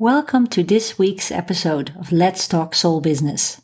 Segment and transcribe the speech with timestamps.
[0.00, 3.60] Welcome to this week's episode of Let's Talk Soul Business.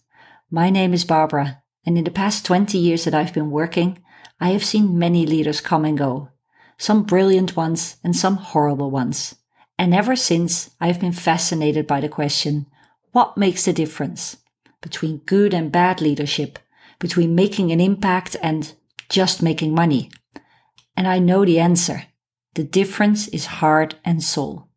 [0.51, 4.05] My name is Barbara, and in the past 20 years that I've been working,
[4.39, 6.29] I have seen many leaders come and go,
[6.77, 9.37] some brilliant ones and some horrible ones.
[9.79, 12.67] And ever since, I've been fascinated by the question
[13.13, 14.37] what makes the difference
[14.83, 16.59] between good and bad leadership,
[16.99, 18.75] between making an impact and
[19.09, 20.11] just making money?
[20.99, 22.03] And I know the answer.
[22.57, 24.69] The difference is heart and soul.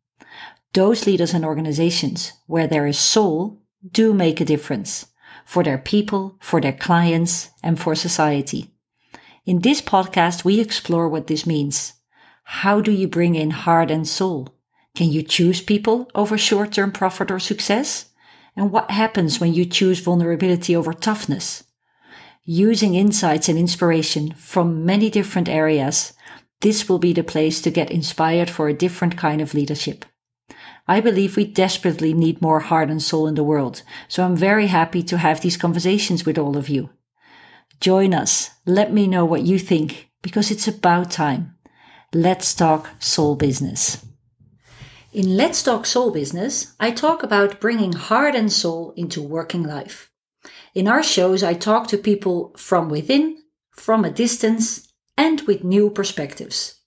[0.72, 3.60] Those leaders and organizations where there is soul
[3.90, 5.06] do make a difference
[5.44, 8.70] for their people, for their clients, and for society.
[9.44, 11.94] In this podcast, we explore what this means.
[12.44, 14.54] How do you bring in heart and soul?
[14.94, 18.06] Can you choose people over short term profit or success?
[18.54, 21.64] And what happens when you choose vulnerability over toughness?
[22.44, 26.12] Using insights and inspiration from many different areas,
[26.60, 30.04] this will be the place to get inspired for a different kind of leadership.
[30.90, 34.66] I believe we desperately need more heart and soul in the world, so I'm very
[34.66, 36.90] happy to have these conversations with all of you.
[37.80, 38.50] Join us.
[38.66, 41.54] Let me know what you think, because it's about time.
[42.12, 44.04] Let's talk soul business.
[45.12, 50.10] In Let's Talk Soul Business, I talk about bringing heart and soul into working life.
[50.74, 53.38] In our shows, I talk to people from within,
[53.76, 56.80] from a distance, and with new perspectives.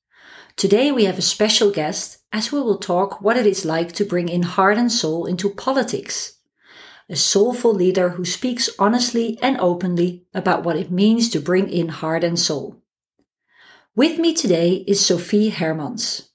[0.58, 4.03] Today we have a special guest as we will talk what it is like to
[4.03, 6.40] bring in heart and soul into politics.
[7.09, 11.90] A soulful leader who speaks honestly and openly about what it means to bring in
[11.90, 12.81] heart and soul.
[13.95, 16.30] With me today is Sophie Hermans.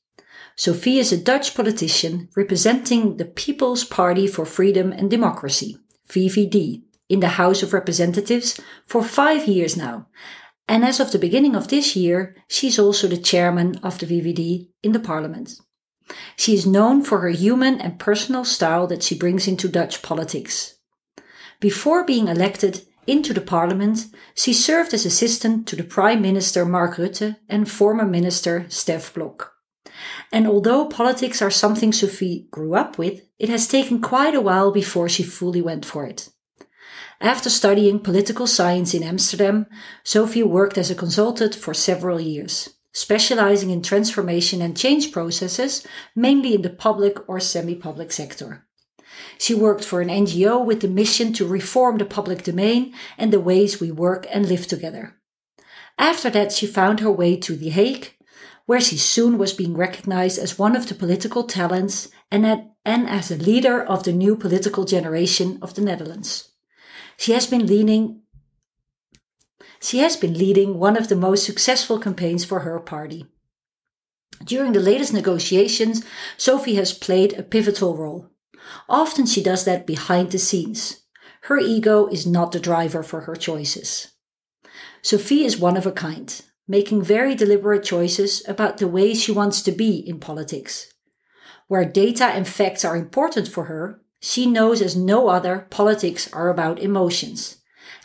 [0.55, 7.21] Sophie is a Dutch politician representing the People's Party for Freedom and Democracy, VVD, in
[7.21, 10.07] the House of Representatives for five years now
[10.69, 14.69] and as of the beginning of this year, she's also the chairman of the VVD
[14.83, 15.59] in the parliament.
[16.37, 20.77] She is known for her human and personal style that she brings into Dutch politics.
[21.61, 26.97] Before being elected into the parliament, she served as assistant to the Prime Minister Mark
[26.97, 29.55] Rutte and former Minister Stef Blok.
[30.31, 34.71] And although politics are something Sophie grew up with, it has taken quite a while
[34.71, 36.29] before she fully went for it.
[37.21, 39.67] After studying political science in Amsterdam,
[40.05, 45.87] Sophie worked as a consultant for several years, specializing in transformation and change processes,
[46.17, 48.67] mainly in the public or semi public sector.
[49.39, 53.41] She worked for an NGO with the mission to reform the public domain and the
[53.41, 55.15] ways we work and live together.
[55.97, 58.15] After that, she found her way to The Hague,
[58.67, 62.45] where she soon was being recognized as one of the political talents and,
[62.85, 66.51] and as a leader of the new political generation of the Netherlands.
[67.17, 68.23] She has been leaning
[69.81, 73.27] she has been leading one of the most successful campaigns for her party.
[74.45, 76.05] During the latest negotiations,
[76.37, 78.31] Sophie has played a pivotal role.
[78.89, 81.05] Often she does that behind the scenes.
[81.43, 84.13] Her ego is not the driver for her choices.
[85.03, 89.63] Sophie is one of a kind, making very deliberate choices about the way she wants
[89.63, 90.93] to be in politics.
[91.69, 96.49] Where data and facts are important for her, she knows as no other politics are
[96.49, 97.58] about emotions.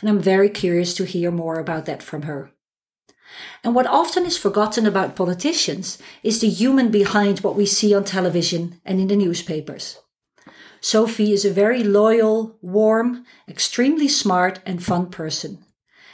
[0.04, 2.50] And I'm very curious to hear more about that from her.
[3.64, 8.04] And what often is forgotten about politicians is the human behind what we see on
[8.04, 10.00] television and in the newspapers.
[10.82, 15.64] Sophie is a very loyal, warm, extremely smart and fun person.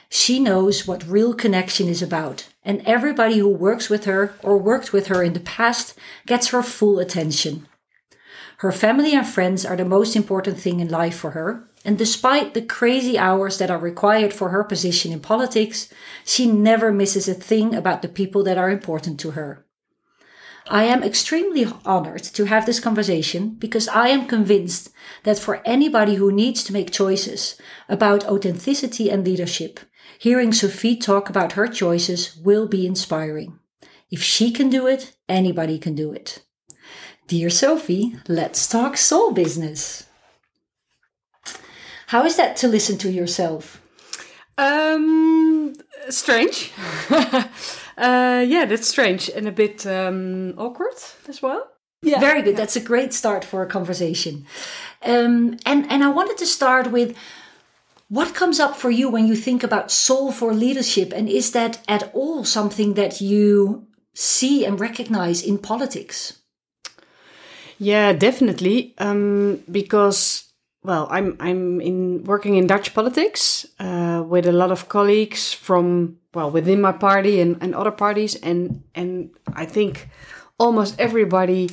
[0.09, 4.93] She knows what real connection is about, and everybody who works with her or worked
[4.93, 7.67] with her in the past gets her full attention.
[8.59, 12.52] Her family and friends are the most important thing in life for her, and despite
[12.52, 15.88] the crazy hours that are required for her position in politics,
[16.24, 19.66] she never misses a thing about the people that are important to her.
[20.68, 24.91] I am extremely honored to have this conversation because I am convinced
[25.24, 27.58] that for anybody who needs to make choices
[27.88, 29.80] about authenticity and leadership,
[30.18, 33.58] hearing Sophie talk about her choices will be inspiring.
[34.10, 36.44] If she can do it, anybody can do it.
[37.26, 40.09] Dear Sophie, let's talk soul business.
[42.10, 43.80] How is that to listen to yourself?
[44.59, 45.74] Um,
[46.09, 46.72] strange.
[47.10, 47.45] uh,
[47.97, 50.97] yeah, that's strange and a bit um, awkward
[51.28, 51.68] as well.
[52.03, 52.18] Yeah.
[52.18, 52.57] Very good.
[52.57, 54.45] That's a great start for a conversation.
[55.03, 57.16] Um, and and I wanted to start with
[58.09, 61.78] what comes up for you when you think about soul for leadership, and is that
[61.86, 66.41] at all something that you see and recognize in politics?
[67.78, 68.95] Yeah, definitely.
[68.98, 70.49] Um, because
[70.82, 76.18] well, I'm I'm in working in Dutch politics uh, with a lot of colleagues from
[76.32, 80.09] well within my party and, and other parties, and and I think
[80.59, 81.71] almost everybody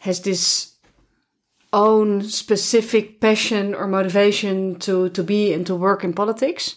[0.00, 0.76] has this
[1.72, 6.76] own specific passion or motivation to, to be and to work in politics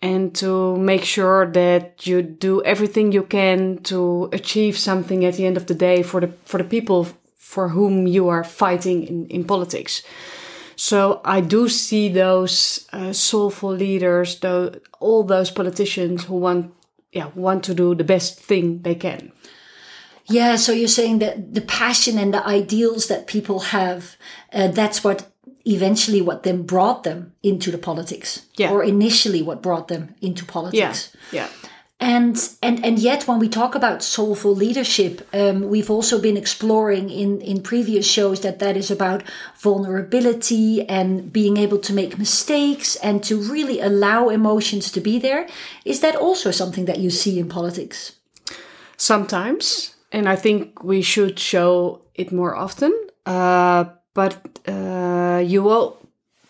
[0.00, 5.44] and to make sure that you do everything you can to achieve something at the
[5.44, 9.26] end of the day for the for the people for whom you are fighting in,
[9.26, 10.02] in politics.
[10.80, 16.72] So I do see those uh, soulful leaders, though all those politicians who want,
[17.12, 19.30] yeah, want to do the best thing they can.
[20.24, 24.16] Yeah, so you're saying that the passion and the ideals that people have,
[24.54, 25.30] uh, that's what
[25.66, 28.70] eventually what then brought them into the politics yeah.
[28.70, 31.59] or initially what brought them into politics yeah yeah
[32.00, 37.10] and and and yet when we talk about soulful leadership um, we've also been exploring
[37.10, 39.22] in in previous shows that that is about
[39.58, 45.46] vulnerability and being able to make mistakes and to really allow emotions to be there.
[45.84, 48.16] Is that also something that you see in politics?
[48.96, 52.92] Sometimes and i think we should show it more often.
[53.26, 55.98] Uh, but uh, you all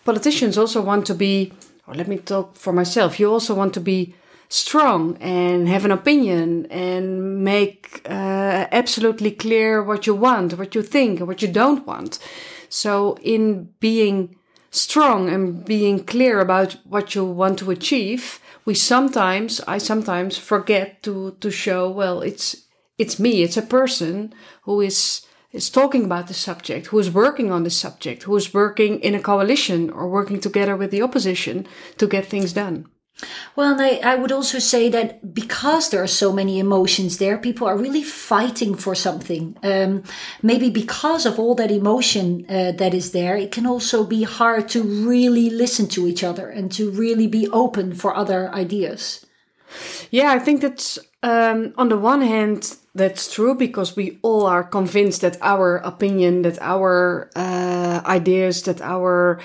[0.05, 1.53] politicians also want to be
[1.87, 4.15] or let me talk for myself you also want to be
[4.51, 10.83] strong and have an opinion and make uh, absolutely clear what you want what you
[10.83, 12.19] think what you don't want
[12.69, 14.37] so in being
[14.73, 21.01] strong and being clear about what you want to achieve we sometimes i sometimes forget
[21.01, 22.67] to to show well it's
[22.99, 27.51] it's me it's a person who is is talking about the subject, who is working
[27.51, 31.67] on the subject, who is working in a coalition or working together with the opposition
[31.99, 32.87] to get things done.
[33.57, 37.67] Well, I, I would also say that because there are so many emotions there, people
[37.67, 39.57] are really fighting for something.
[39.63, 40.05] Um,
[40.43, 44.69] maybe because of all that emotion uh, that is there, it can also be hard
[44.71, 49.27] to really listen to each other and to really be open for other ideas.
[50.11, 54.65] Yeah, I think that's um, on the one hand, that's true because we all are
[54.65, 59.41] convinced that our opinion, that our uh, ideas, that our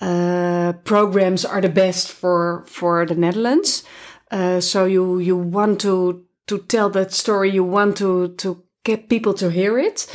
[0.00, 3.84] uh, programs are the best for for the Netherlands.
[4.30, 7.50] Uh, so you you want to to tell that story.
[7.50, 10.06] You want to to get people to hear it.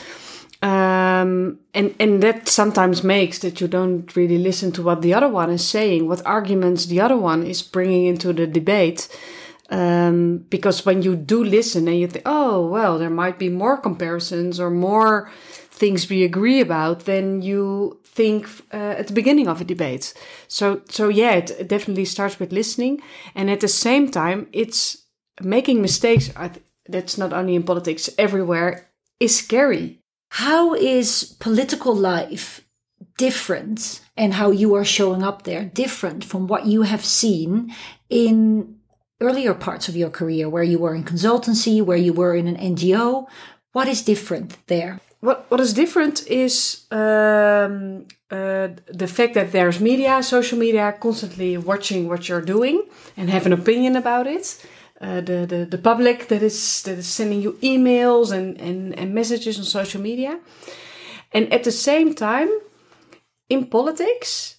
[0.61, 5.27] Um, and and that sometimes makes that you don't really listen to what the other
[5.27, 9.09] one is saying, what arguments the other one is bringing into the debate.
[9.69, 13.77] Um, because when you do listen and you think, oh, well, there might be more
[13.77, 15.31] comparisons or more
[15.71, 20.13] things we agree about than you think uh, at the beginning of a debate.
[20.47, 23.01] So, so yeah, it definitely starts with listening,
[23.35, 25.03] and at the same time, it's
[25.41, 26.29] making mistakes.
[26.87, 28.89] that's not only in politics; everywhere
[29.19, 29.99] is scary.
[30.29, 32.61] How is political life
[33.17, 37.73] different, and how you are showing up there different from what you have seen
[38.09, 38.75] in
[39.21, 42.57] earlier parts of your career where you were in consultancy, where you were in an
[42.57, 43.25] NGO?
[43.71, 44.99] What is different there?
[45.23, 48.67] What What is different is um, uh,
[49.01, 52.83] the fact that there's media, social media, constantly watching what you're doing
[53.15, 54.45] and have an opinion about it.
[55.01, 59.13] Uh, the, the the public that is that is sending you emails and, and, and
[59.13, 60.39] messages on social media,
[61.31, 62.49] and at the same time,
[63.47, 64.57] in politics,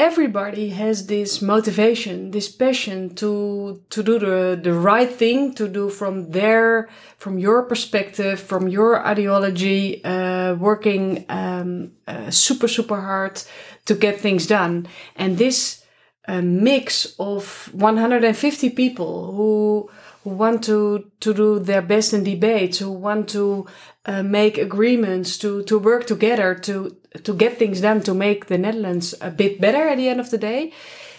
[0.00, 5.90] everybody has this motivation, this passion to to do the the right thing, to do
[5.90, 6.88] from their
[7.18, 13.42] from your perspective, from your ideology, uh, working um, uh, super super hard
[13.84, 15.84] to get things done, and this
[16.28, 19.90] uh, mix of 150 people who
[20.24, 23.66] who want to to do their best in debates, who want to
[24.06, 28.58] uh, make agreements, to to work together, to to get things done, to make the
[28.58, 30.72] Netherlands a bit better at the end of the day.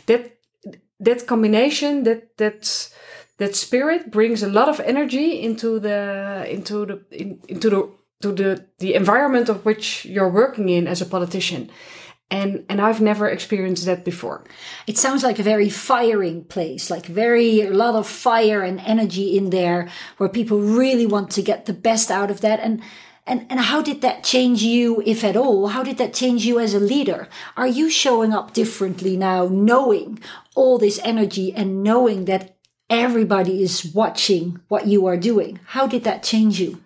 [0.06, 0.38] That
[1.00, 2.90] that combination, that that
[3.38, 7.90] that spirit brings a lot of energy into the into the in, into the
[8.22, 11.70] to the the environment of which you're working in as a politician
[12.32, 14.44] and and I've never experienced that before.
[14.88, 19.38] It sounds like a very firing place, like very a lot of fire and energy
[19.38, 22.60] in there, where people really want to get the best out of that.
[22.62, 22.82] And
[23.32, 25.68] and and how did that change you, if at all?
[25.68, 27.30] How did that change you as a leader?
[27.56, 30.20] Are you showing up differently now, knowing
[30.54, 32.58] all this energy and knowing that
[32.90, 35.62] everybody is watching what you are doing?
[35.68, 36.84] How did that change you?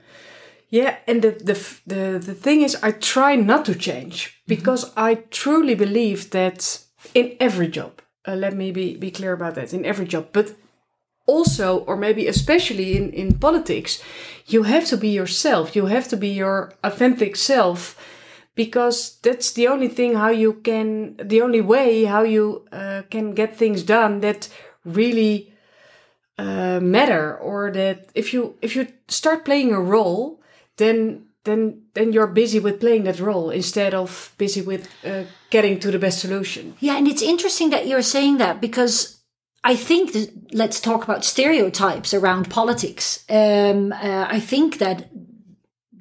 [0.69, 1.55] Yeah, and the the
[1.87, 4.43] the, the thing is, I try not to change mm-hmm.
[4.47, 4.99] because mm-hmm.
[4.99, 6.79] I truly believe that
[7.15, 8.01] in every job.
[8.27, 9.73] Uh, let me be be clear about that.
[9.73, 10.53] In every job, but
[11.25, 14.01] also, or maybe especially in in politics,
[14.47, 15.75] you have to be yourself.
[15.75, 17.95] You have to be your authentic self
[18.55, 23.33] because that's the only thing how you can the only way how you uh, can
[23.33, 24.49] get things done that
[24.85, 25.53] really
[26.37, 30.39] uh, matter or that if you if you start playing a role
[30.77, 35.79] then then then you're busy with playing that role instead of busy with uh, getting
[35.79, 36.75] to the best solution.
[36.79, 39.14] Yeah, and it's interesting that you're saying that because
[39.65, 43.25] I think that, let's talk about stereotypes around politics.
[43.27, 45.09] Um, uh, I think that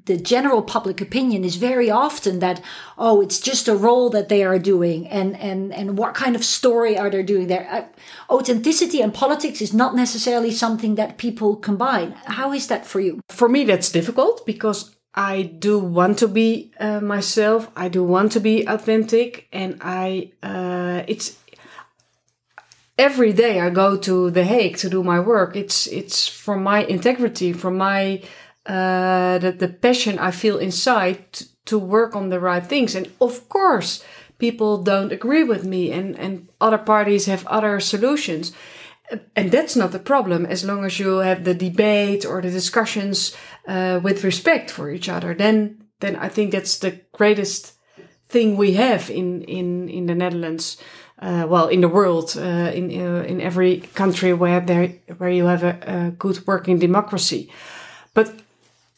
[0.04, 2.60] the general public opinion is very often that
[2.98, 6.44] oh it's just a role that they are doing and and and what kind of
[6.44, 7.66] story are they doing there?
[7.70, 12.12] Uh, authenticity and politics is not necessarily something that people combine.
[12.26, 13.20] How is that for you?
[13.30, 17.70] For me that's difficult because i do want to be uh, myself.
[17.76, 21.38] I do want to be authentic and i uh, it's
[22.98, 26.84] every day i go to the hague to do my work it's it's for my
[26.84, 28.20] integrity for my
[28.66, 32.94] uh, the, the passion I feel inside to, to work on the right things.
[32.94, 34.02] And of course,
[34.38, 38.52] people don't agree with me and, and other parties have other solutions.
[39.36, 43.36] And that's not the problem as long as you have the debate or the discussions
[43.68, 45.34] uh, with respect for each other.
[45.34, 47.74] Then, then I think that's the greatest
[48.28, 50.78] thing we have in, in, in the Netherlands.
[51.24, 55.46] Uh, well, in the world, uh, in uh, in every country where there where you
[55.46, 57.50] have a, a good working democracy,
[58.12, 58.28] but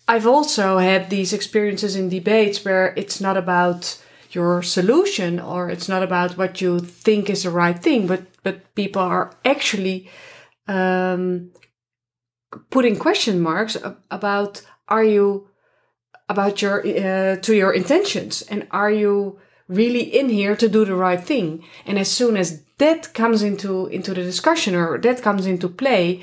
[0.08, 4.02] I've also had these experiences in debates where it's not about
[4.32, 8.74] your solution or it's not about what you think is the right thing, but but
[8.74, 10.10] people are actually
[10.66, 11.52] um,
[12.70, 13.76] putting question marks
[14.10, 15.48] about are you
[16.28, 18.42] about your uh, to your intentions?
[18.50, 22.62] And are you really in here to do the right thing and as soon as
[22.78, 26.22] that comes into into the discussion or that comes into play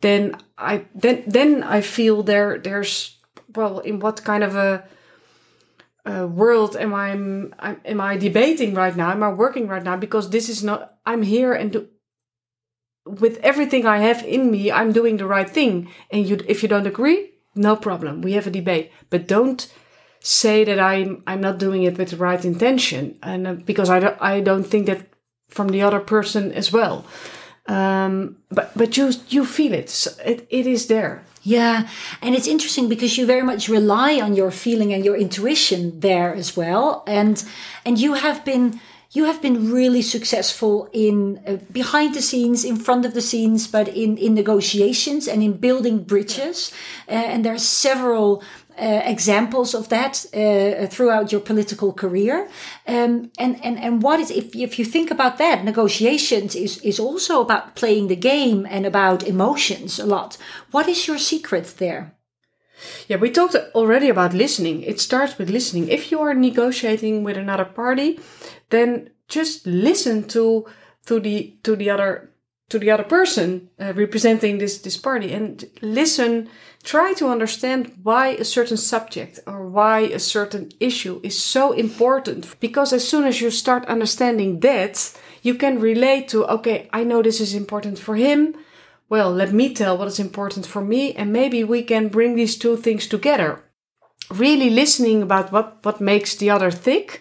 [0.00, 3.14] then i then then i feel there there's
[3.56, 4.84] well, in what kind of a,
[6.26, 9.10] world am I am I debating right now?
[9.10, 9.96] Am I working right now?
[9.96, 10.98] Because this is not.
[11.06, 11.88] I'm here and do,
[13.06, 15.90] with everything I have in me, I'm doing the right thing.
[16.10, 18.20] And you, if you don't agree, no problem.
[18.20, 19.66] We have a debate, but don't
[20.24, 24.00] say that I'm I'm not doing it with the right intention, and uh, because I
[24.00, 25.06] don't I don't think that
[25.48, 27.04] from the other person as well.
[27.66, 29.90] Um, but but you you feel it.
[29.90, 31.22] So it it is there.
[31.42, 31.86] Yeah,
[32.22, 36.34] and it's interesting because you very much rely on your feeling and your intuition there
[36.34, 37.44] as well, and
[37.84, 38.80] and you have been
[39.14, 43.66] you have been really successful in uh, behind the scenes, in front of the scenes,
[43.68, 46.72] but in in negotiations and in building bridges.
[47.08, 48.42] Uh, and there are several
[48.80, 52.48] uh, examples of that uh, throughout your political career.
[52.86, 56.98] Um, and, and, and what is, if, if you think about that, negotiations is, is
[56.98, 60.36] also about playing the game and about emotions a lot.
[60.70, 62.14] What is your secret there?
[63.08, 64.82] Yeah, we talked already about listening.
[64.82, 65.88] It starts with listening.
[65.88, 68.20] If you are negotiating with another party,
[68.70, 70.66] then just listen to
[71.06, 72.30] to the to the other
[72.68, 76.48] to the other person uh, representing this this party and listen
[76.84, 82.54] try to understand why a certain subject or why a certain issue is so important
[82.60, 85.12] because as soon as you start understanding that
[85.42, 88.54] you can relate to okay i know this is important for him
[89.08, 92.56] well let me tell what is important for me and maybe we can bring these
[92.56, 93.64] two things together
[94.30, 97.20] really listening about what what makes the other tick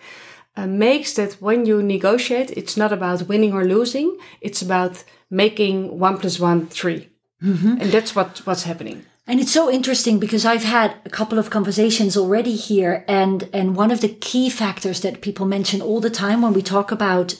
[0.56, 5.04] uh, makes that when you negotiate it's not about winning or losing it's about
[5.34, 7.10] making one plus one three.
[7.42, 7.82] Mm-hmm.
[7.82, 9.06] And that's what, what's happening.
[9.26, 13.06] And it's so interesting because I've had a couple of conversations already here.
[13.08, 16.62] And, and one of the key factors that people mention all the time when we
[16.62, 17.36] talk about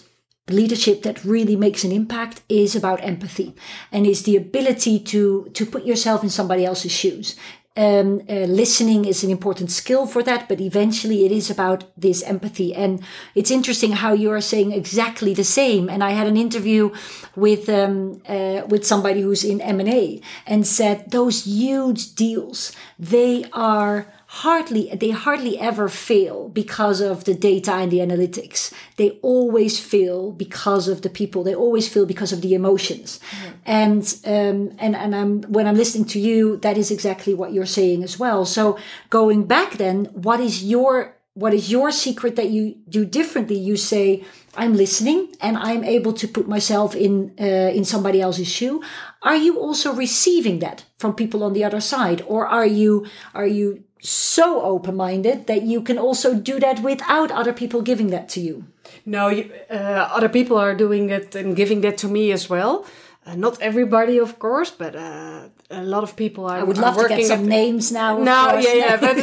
[0.50, 3.56] leadership that really makes an impact is about empathy
[3.92, 7.36] and is the ability to, to put yourself in somebody else's shoes
[7.76, 12.22] um, uh, listening is an important skill for that, but eventually it is about this
[12.24, 12.74] empathy.
[12.76, 13.04] And
[13.34, 15.90] it's interesting how you are saying exactly the same.
[15.90, 16.92] And I had an interview
[17.36, 22.74] with um, uh, with somebody who's in M and A and said those huge deals
[23.00, 28.74] they are hardly they hardly ever fail because of the data and the analytics.
[28.98, 31.44] They always fail because of the people.
[31.44, 33.20] They always fail because of the emotions.
[33.64, 37.76] And um, and and I'm when I'm listening to you that is exactly what you're
[37.80, 38.44] saying as well.
[38.46, 38.80] So
[39.12, 43.58] going back then what is your what is your secret that you do differently?
[43.58, 44.24] You say
[44.56, 48.82] i'm listening and i'm able to put myself in uh, in somebody else's shoe.
[49.22, 52.22] Are you also receiving that from people on the other side?
[52.28, 57.54] Or are you are you so open-minded that you can also do that without other
[57.54, 58.66] people giving that to you.
[59.06, 62.86] No you, uh, other people are doing that and giving that to me as well.
[63.26, 66.98] Uh, not everybody of course but uh, a lot of people are i would love
[66.98, 69.18] to get some names now no yeah yeah but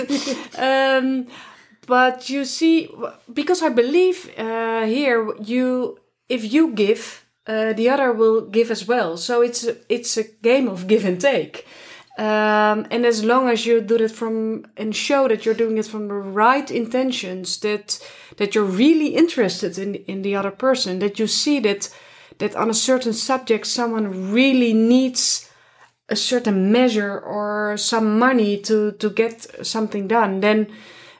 [0.59, 1.27] um,
[1.87, 2.89] but you see
[3.31, 5.99] because i believe uh, here you
[6.31, 9.17] if you give uh, the other will give as well.
[9.17, 11.67] So it's a, it's a game of give and take
[12.21, 15.87] Um, and as long as you do it from and show that you're doing it
[15.87, 17.99] from the right intentions, that
[18.37, 21.89] that you're really interested in in the other person, that you see that
[22.37, 25.51] that on a certain subject someone really needs
[26.11, 30.67] a certain measure or some money to to get something done, then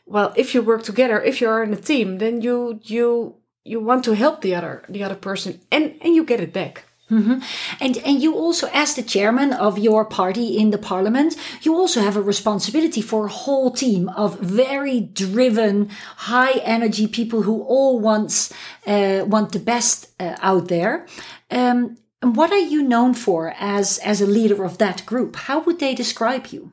[0.05, 3.81] well, if you work together, if you are in a team, then you you you
[3.81, 6.90] want to help the other the other person and and you get it back.
[7.11, 7.41] Mm-hmm.
[7.81, 12.01] And and you also, as the chairman of your party in the parliament, you also
[12.01, 17.99] have a responsibility for a whole team of very driven, high energy people who all
[17.99, 18.53] wants
[18.87, 21.07] uh, want the best uh, out there.
[21.51, 25.37] Um, and what are you known for as as a leader of that group?
[25.37, 26.71] How would they describe you?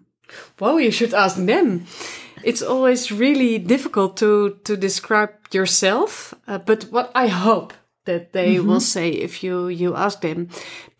[0.59, 1.85] Well, you should ask them.
[2.43, 7.73] It's always really difficult to to describe yourself, uh, but what I hope
[8.07, 8.67] that they mm-hmm.
[8.67, 10.49] will say if you you ask them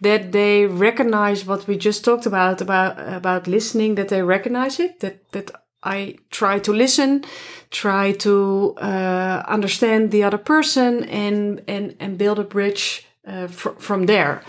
[0.01, 4.99] that they recognize what we just talked about about about listening that they recognize it
[4.99, 5.49] that that
[5.83, 7.23] I try to listen
[7.69, 13.79] try to uh, understand the other person and and and build a bridge uh, fr-
[13.79, 14.41] from there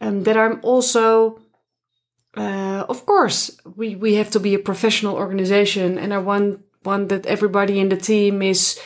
[0.00, 1.40] and that I'm also
[2.36, 7.08] uh, of course we we have to be a professional organization and I want want
[7.08, 8.78] that everybody in the team is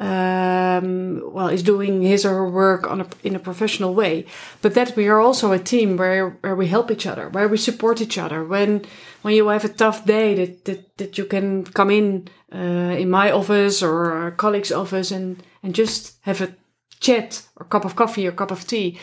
[0.00, 4.24] um, well, is doing his or her work a, in a professional way,
[4.62, 7.58] but that we are also a team where where we help each other, where we
[7.58, 8.42] support each other.
[8.42, 8.86] When
[9.20, 13.10] when you have a tough day, that that, that you can come in uh, in
[13.10, 16.54] my office or a colleague's office and and just have a
[17.00, 18.98] chat or cup of coffee or cup of tea,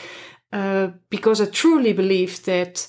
[0.51, 2.87] uh, because I truly believe that.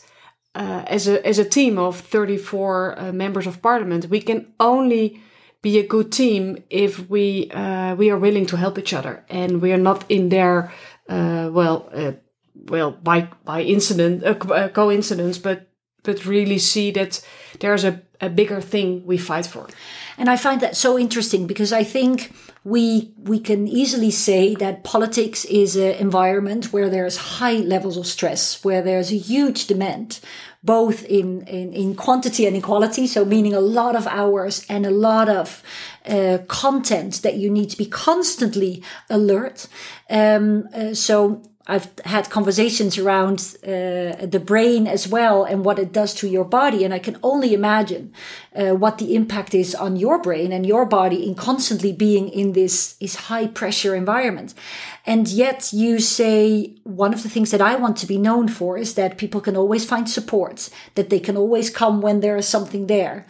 [0.54, 5.20] Uh, as a as a team of 34 uh, members of parliament, we can only
[5.62, 9.60] be a good team if we uh, we are willing to help each other and
[9.60, 10.72] we are not in there
[11.08, 12.12] uh, well uh,
[12.68, 15.68] well by by incident uh, uh, coincidence but
[16.04, 17.24] but really see that
[17.60, 19.66] there's a, a bigger thing we fight for
[20.18, 22.32] and i find that so interesting because i think
[22.64, 28.06] we we can easily say that politics is an environment where there's high levels of
[28.06, 30.20] stress where there's a huge demand
[30.62, 33.06] both in, in, in quantity and in quality.
[33.06, 35.62] So meaning a lot of hours and a lot of
[36.04, 39.68] uh, content that you need to be constantly alert.
[40.10, 45.92] Um, uh, so I've had conversations around uh, the brain as well and what it
[45.92, 46.82] does to your body.
[46.82, 48.14] And I can only imagine
[48.56, 52.54] uh, what the impact is on your brain and your body in constantly being in
[52.54, 54.54] this, this high pressure environment.
[55.04, 58.78] And yet you say one of the things that I want to be known for
[58.78, 62.48] is that people can always find support, that they can always come when there is
[62.48, 63.26] something there.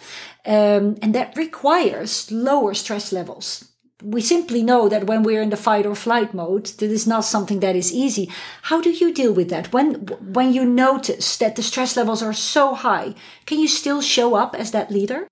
[0.47, 3.68] Um, and that requires lower stress levels
[4.03, 7.25] we simply know that when we're in the fight or flight mode, that is not
[7.25, 8.31] something that is easy.
[8.63, 9.73] How do you deal with that?
[9.73, 14.35] When, when you notice that the stress levels are so high, can you still show
[14.35, 15.27] up as that leader?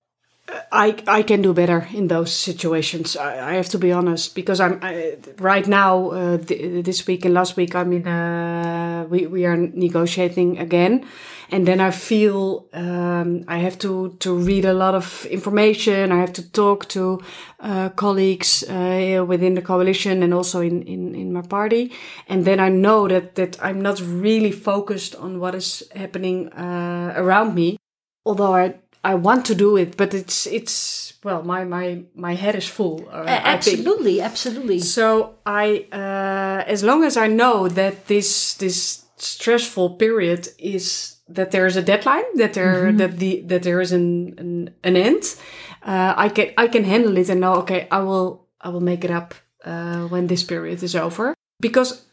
[0.71, 3.17] I, I can do better in those situations.
[3.17, 7.25] I, I have to be honest because I'm I, right now uh, th- this week
[7.25, 11.05] and last week I'm in uh, we we are negotiating again,
[11.51, 16.13] and then I feel um, I have to to read a lot of information.
[16.13, 17.19] I have to talk to
[17.59, 21.91] uh, colleagues uh, within the coalition and also in, in in my party,
[22.29, 27.13] and then I know that that I'm not really focused on what is happening uh,
[27.17, 27.77] around me.
[28.25, 28.75] Although I
[29.07, 33.07] I want to do it, but it's it's well, my my my head is full.
[33.09, 34.79] Uh, absolutely, absolutely.
[34.79, 41.51] So I, uh, as long as I know that this this stressful period is that
[41.51, 42.97] there is a deadline, that there mm-hmm.
[42.97, 45.35] that the that there is an an, an end,
[45.83, 47.55] uh, I can I can handle it and know.
[47.63, 52.03] Okay, I will I will make it up uh, when this period is over because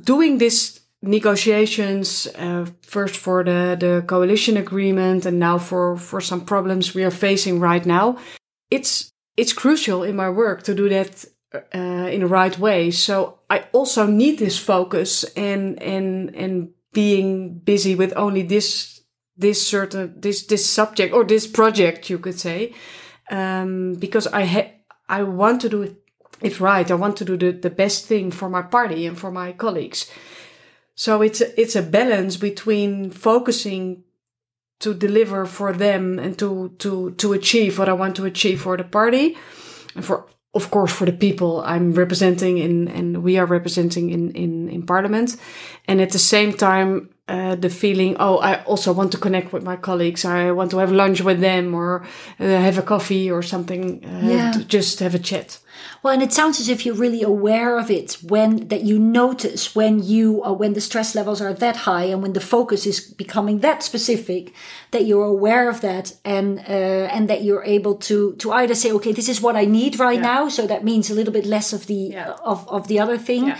[0.00, 6.44] doing this negotiations uh, first for the, the coalition agreement and now for, for some
[6.44, 8.18] problems we are facing right now.
[8.70, 12.90] It's it's crucial in my work to do that uh, in the right way.
[12.90, 19.02] So i also need this focus and and and being busy with only this
[19.36, 22.72] this certain this this subject or this project you could say.
[23.30, 24.72] Um, because i ha-
[25.08, 25.82] i want to do
[26.42, 26.90] it, right.
[26.90, 30.10] I want to do the, the best thing for my party and for my colleagues
[30.96, 34.02] so it's a, it's a balance between focusing
[34.80, 38.76] to deliver for them and to to to achieve what I want to achieve for
[38.76, 39.36] the party,
[39.94, 44.30] and for of course for the people I'm representing in and we are representing in
[44.32, 45.36] in in Parliament,
[45.86, 49.62] and at the same time uh, the feeling, oh, I also want to connect with
[49.64, 50.24] my colleagues.
[50.24, 52.02] I want to have lunch with them or
[52.38, 54.04] uh, have a coffee or something.
[54.04, 54.52] Uh, Yeah.
[54.52, 55.58] to just have a chat.
[56.02, 59.74] Well, and it sounds as if you're really aware of it when that you notice
[59.74, 63.00] when you uh, when the stress levels are that high and when the focus is
[63.00, 64.52] becoming that specific
[64.90, 68.90] that you're aware of that and uh, and that you're able to to either say
[68.92, 70.34] okay this is what I need right Yeah.
[70.34, 72.34] now so that means a little bit less of the Yeah.
[72.44, 73.52] of of the other thing.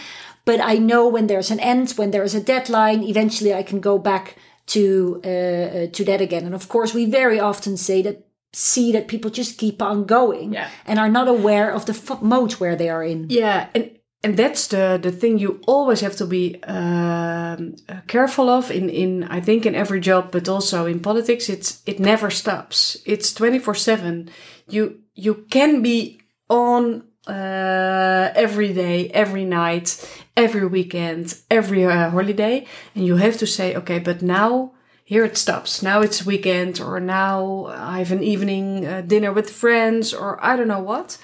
[0.47, 3.81] But I know when there's an end when there is a deadline eventually I can
[3.81, 4.37] go back
[4.75, 8.17] to uh, uh, to that again and of course we very often say that
[8.53, 10.69] see that people just keep on going Yeah.
[10.87, 13.27] and are not aware of the f- mode where they are in.
[13.31, 13.91] Yeah, and
[14.25, 18.89] and that's the the thing you always have to be um, uh, careful of in
[18.91, 21.49] in I think in every job, but also in politics.
[21.49, 22.97] It's it never stops.
[23.05, 24.29] It's twenty four seven.
[24.69, 29.97] You you can be on uh, every day, every night,
[30.37, 34.73] every weekend, every uh, holiday, and you have to say, okay, but now
[35.05, 35.83] here it stops.
[35.83, 40.57] Now it's weekend, or now I have an evening uh, dinner with friends, or I
[40.57, 41.19] don't know what.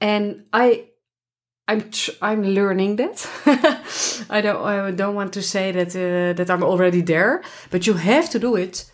[0.00, 0.86] And I,
[1.66, 3.28] I'm tr- I'm learning that.
[4.30, 7.94] I don't I don't want to say that uh, that I'm already there, but you
[7.94, 8.90] have to do it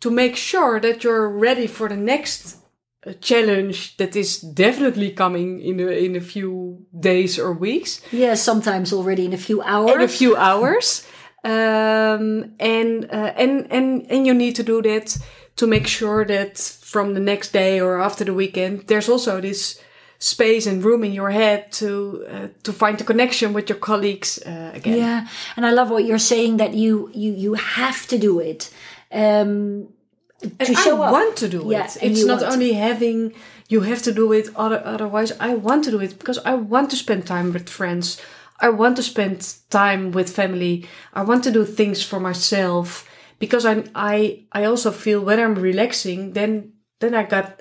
[0.00, 2.61] to make sure that you're ready for the next
[3.06, 8.00] uh, challenge that is definitely coming in a, in a few days or weeks.
[8.12, 9.94] Yeah, sometimes already in a few hours.
[9.94, 11.06] in a few hours.
[11.44, 15.18] Um, and uh, and and and you need to do that
[15.56, 19.80] to make sure that from the next day or after the weekend there's also this
[20.18, 24.38] space and room in your head to uh, to find the connection with your colleagues
[24.46, 24.98] uh, again.
[24.98, 28.70] Yeah, and I love what you're saying that you you you have to do it.
[29.10, 29.88] Um,
[30.42, 31.12] to And show I up.
[31.12, 31.98] want to do Yeah, it.
[32.02, 33.32] It's not only having
[33.68, 34.48] you have to do it.
[34.56, 38.20] Other, otherwise, I want to do it because I want to spend time with friends.
[38.60, 40.86] I want to spend time with family.
[41.14, 45.54] I want to do things for myself because I I I also feel when I'm
[45.54, 47.60] relaxing, then then I got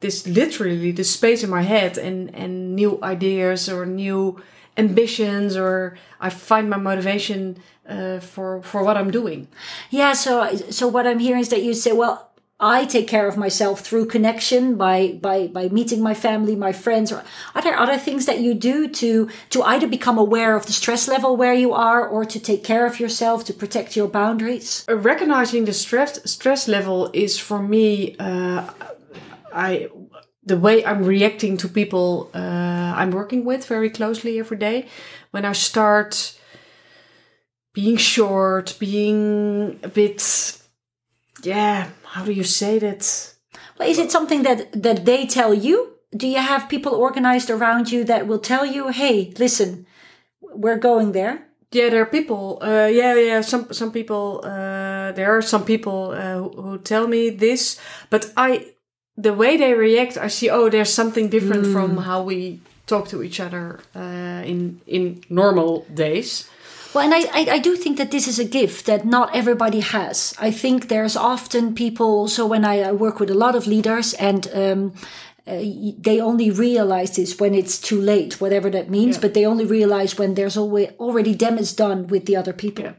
[0.00, 4.40] this literally this space in my head and and new ideas or new
[4.76, 7.58] ambitions or I find my motivation
[7.88, 9.48] uh, for for what I'm doing.
[9.90, 12.32] Yeah, so so what I'm hearing is that you say, well,
[12.62, 17.10] I take care of myself through connection by by by meeting my family, my friends,
[17.10, 20.72] or are there other things that you do to to either become aware of the
[20.72, 24.84] stress level where you are or to take care of yourself to protect your boundaries?
[24.88, 28.70] Recognizing the stress stress level is for me uh,
[29.52, 29.88] I
[30.44, 32.38] the way I'm reacting to people uh,
[32.96, 34.86] I'm working with very closely every day.
[35.30, 36.38] When I start
[37.72, 40.58] being short, being a bit,
[41.42, 43.34] yeah, how do you say that?
[43.78, 45.88] Well, is it something that that they tell you?
[46.14, 49.86] Do you have people organized around you that will tell you, "Hey, listen,
[50.40, 51.48] we're going there"?
[51.70, 52.58] Yeah, there are people.
[52.60, 53.40] Uh, yeah, yeah.
[53.40, 54.42] Some some people.
[54.44, 58.72] Uh, there are some people uh, who, who tell me this, but I,
[59.16, 60.50] the way they react, I see.
[60.50, 65.86] Oh, there's something different from how we talk to each other uh, in in normal
[65.94, 66.48] days.
[66.94, 69.80] Well, and I, I, I do think that this is a gift that not everybody
[69.80, 70.34] has.
[70.38, 72.28] I think there's often people.
[72.28, 74.92] So when I, I work with a lot of leaders, and um,
[75.44, 75.60] uh,
[75.98, 79.18] they only realize this when it's too late, whatever that means.
[79.18, 82.94] But they only realize when there's always already damage done with the other people.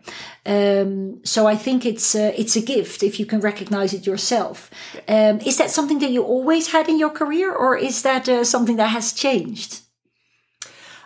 [0.45, 4.69] Um, so I think it's uh, it's a gift if you can recognize it yourself.
[5.08, 8.43] Um, is that something that you always had in your career, or is that uh,
[8.43, 9.82] something that has changed?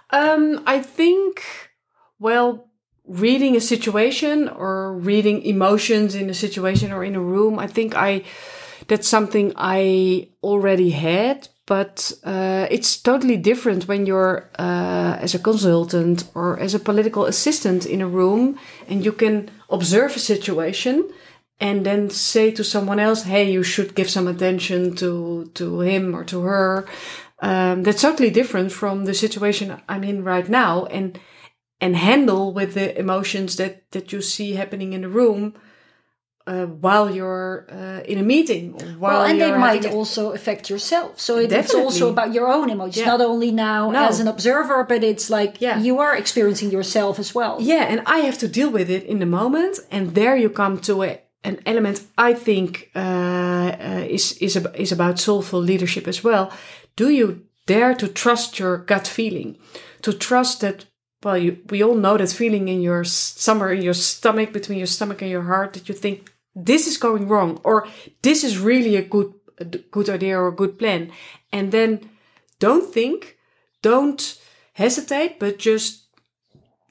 [0.09, 1.43] Um, I think,
[2.17, 2.69] well,
[3.05, 7.95] reading a situation or reading emotions in a situation or in a room, I think
[7.95, 8.23] I
[8.87, 15.39] that's something I already had, but uh, it's totally different when you're uh, as a
[15.39, 21.09] consultant or as a political assistant in a room and you can observe a situation
[21.59, 26.15] and then say to someone else, "Hey, you should give some attention to to him
[26.15, 26.85] or to her."
[27.39, 31.19] Um, that's totally different from the situation I'm in right now, and
[31.81, 35.53] and handle with the emotions that that you see happening in the room
[36.47, 38.73] uh, while you're uh, in a meeting.
[38.99, 41.19] While Well, and they might a- also affect yourself.
[41.19, 43.11] So it, it's also about your own emotions, Yeah.
[43.17, 44.07] not only now No.
[44.09, 45.79] as an observer, but it's like Yeah.
[45.87, 47.57] you are experiencing yourself as well.
[47.59, 50.77] Yeah, and I have to deal with it in the moment, and there you come
[50.79, 56.07] to a, an element I think uh, uh, is is ab- is about soulful leadership
[56.07, 56.49] as well.
[56.95, 59.57] Do you dare to trust your gut feeling,
[60.01, 60.85] to trust that?
[61.23, 64.87] Well, you, we all know that feeling in your somewhere in your stomach, between your
[64.87, 66.19] stomach and your heart, that you think
[66.65, 67.87] this is going wrong, or
[68.21, 71.11] this is really a good a good idea or a good plan,
[71.51, 72.09] and then
[72.59, 73.37] don't think,
[73.81, 74.39] don't
[74.73, 76.07] hesitate, but just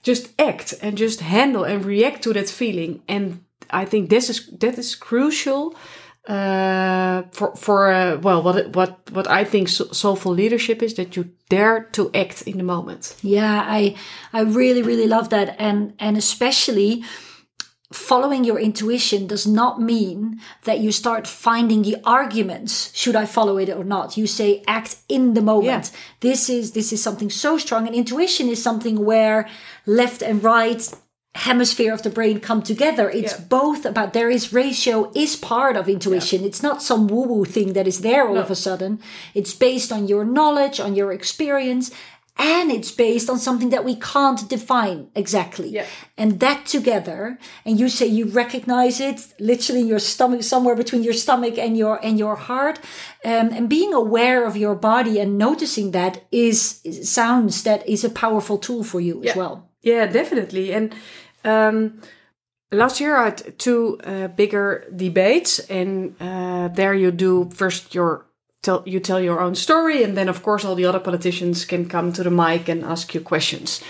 [0.03, 3.03] just act and just handle and react to that feeling.
[3.09, 5.75] And I think this is that is crucial
[6.29, 11.17] uh, for for uh, well what what what I think so- soulful leadership is that
[11.17, 13.17] you dare to act in the moment.
[13.23, 13.97] Yeah, I
[14.33, 17.05] I really really love that, and and especially
[17.93, 23.59] following your intuition does not mean that you start finding the arguments should i follow
[23.59, 25.99] it or not you say act in the moment yeah.
[26.21, 29.49] this is this is something so strong and intuition is something where
[29.87, 30.93] left and right
[31.37, 33.45] hemisphere of the brain come together it's yeah.
[33.49, 36.47] both about there is ratio is part of intuition yeah.
[36.47, 38.41] it's not some woo woo thing that is there all no.
[38.41, 38.99] of a sudden
[39.35, 41.93] it's based on your knowledge on your experience
[42.39, 45.69] and it's based on something that we can't define exactly.
[45.69, 45.87] Yeah.
[46.19, 51.03] And that together, and you say you recognize it literally in your stomach, somewhere between
[51.03, 52.79] your stomach and your and your heart,
[53.25, 58.11] um, and being aware of your body and noticing that is sounds that is a
[58.11, 59.31] powerful tool for you yeah.
[59.31, 59.71] as well.
[59.81, 60.73] Yeah, definitely.
[60.75, 60.95] And
[61.45, 62.01] um,
[62.71, 68.26] last year I had two uh, bigger debates, and uh, there you do first your
[68.67, 71.83] tell you tell your own story and then of course all the other politicians can
[71.95, 73.81] come to the mic and ask you questions.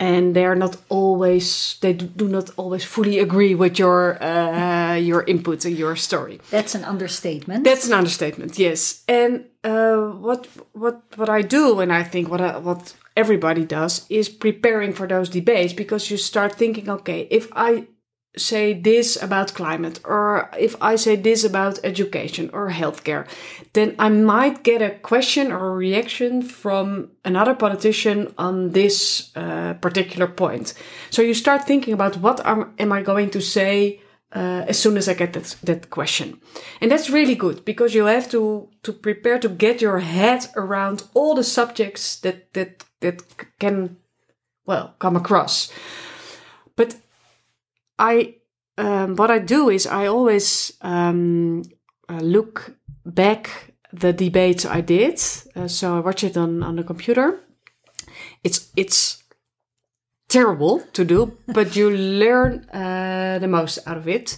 [0.00, 5.22] And they are not always they do not always fully agree with your uh, your
[5.32, 6.36] input and your story.
[6.50, 7.64] That's an understatement.
[7.64, 9.02] That's an understatement yes.
[9.08, 9.32] And
[9.64, 14.28] uh, what what what i do and i think what I, what everybody does is
[14.28, 17.86] preparing for those debates because you start thinking okay if i
[18.38, 23.26] say this about climate or if I say this about education or healthcare,
[23.72, 29.74] then I might get a question or a reaction from another politician on this uh,
[29.74, 30.74] particular point.
[31.10, 34.00] So you start thinking about what am, am I going to say
[34.32, 36.40] uh, as soon as I get that, that question.
[36.80, 41.04] And that's really good because you have to, to prepare to get your head around
[41.14, 43.22] all the subjects that, that, that
[43.58, 43.96] can,
[44.66, 45.72] well, come across.
[46.76, 46.96] But
[47.98, 48.36] I
[48.78, 51.62] um, what I do is I always um,
[52.08, 55.20] uh, look back the debates I did.
[55.56, 57.40] Uh, so I watch it on on the computer.
[58.44, 59.22] It's it's
[60.28, 61.90] terrible to do, but you
[62.24, 64.36] learn uh, the most out of it.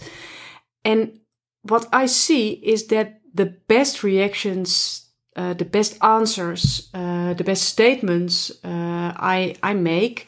[0.84, 1.20] And
[1.62, 7.64] what I see is that the best reactions, uh, the best answers, uh, the best
[7.64, 10.26] statements uh, I I make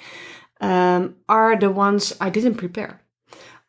[0.61, 3.02] um, are the ones I didn't prepare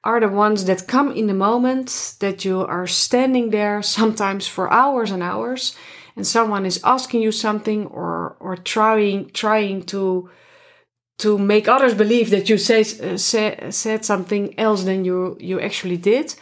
[0.04, 4.72] are the ones that come in the moment that you are standing there sometimes for
[4.72, 5.76] hours and hours
[6.16, 10.30] and someone is asking you something or or trying trying to
[11.20, 15.60] to make others believe that you say, uh, say said something else than you you
[15.60, 16.36] actually did.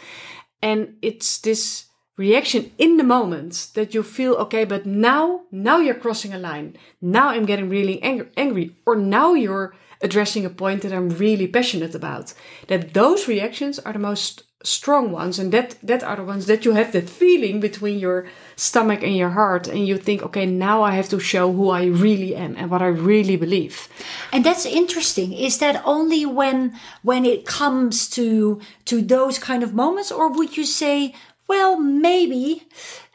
[0.62, 1.86] And it's this
[2.18, 6.76] reaction in the moment that you feel okay but now now you're crossing a line.
[7.02, 8.76] Now i'm getting really angry, angry.
[8.86, 12.34] Or now you're addressing a point that I'm really passionate about.
[12.68, 16.66] That those reactions are the most strong ones and that that are the ones that
[16.66, 20.84] you have that feeling between your stomach and your heart and you think okay now
[20.84, 23.88] i have to show who i really am and what i really believe
[24.32, 29.74] and that's interesting is that only when when it comes to to those kind of
[29.74, 31.14] moments or would you say
[31.48, 32.68] well maybe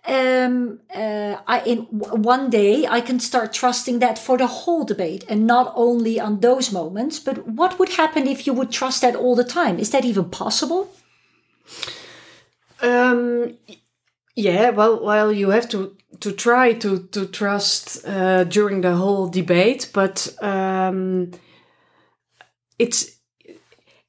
[0.09, 5.25] um, uh, I, in one day I can start trusting that for the whole debate
[5.29, 7.19] and not only on those moments.
[7.19, 9.79] But what would happen if you would trust that all the time?
[9.79, 10.91] Is that even possible?
[12.83, 13.57] Um,
[14.37, 19.29] yeah, well, well, you have to to try to to trust uh, during the whole
[19.29, 21.33] debate, but um,
[22.79, 23.17] it's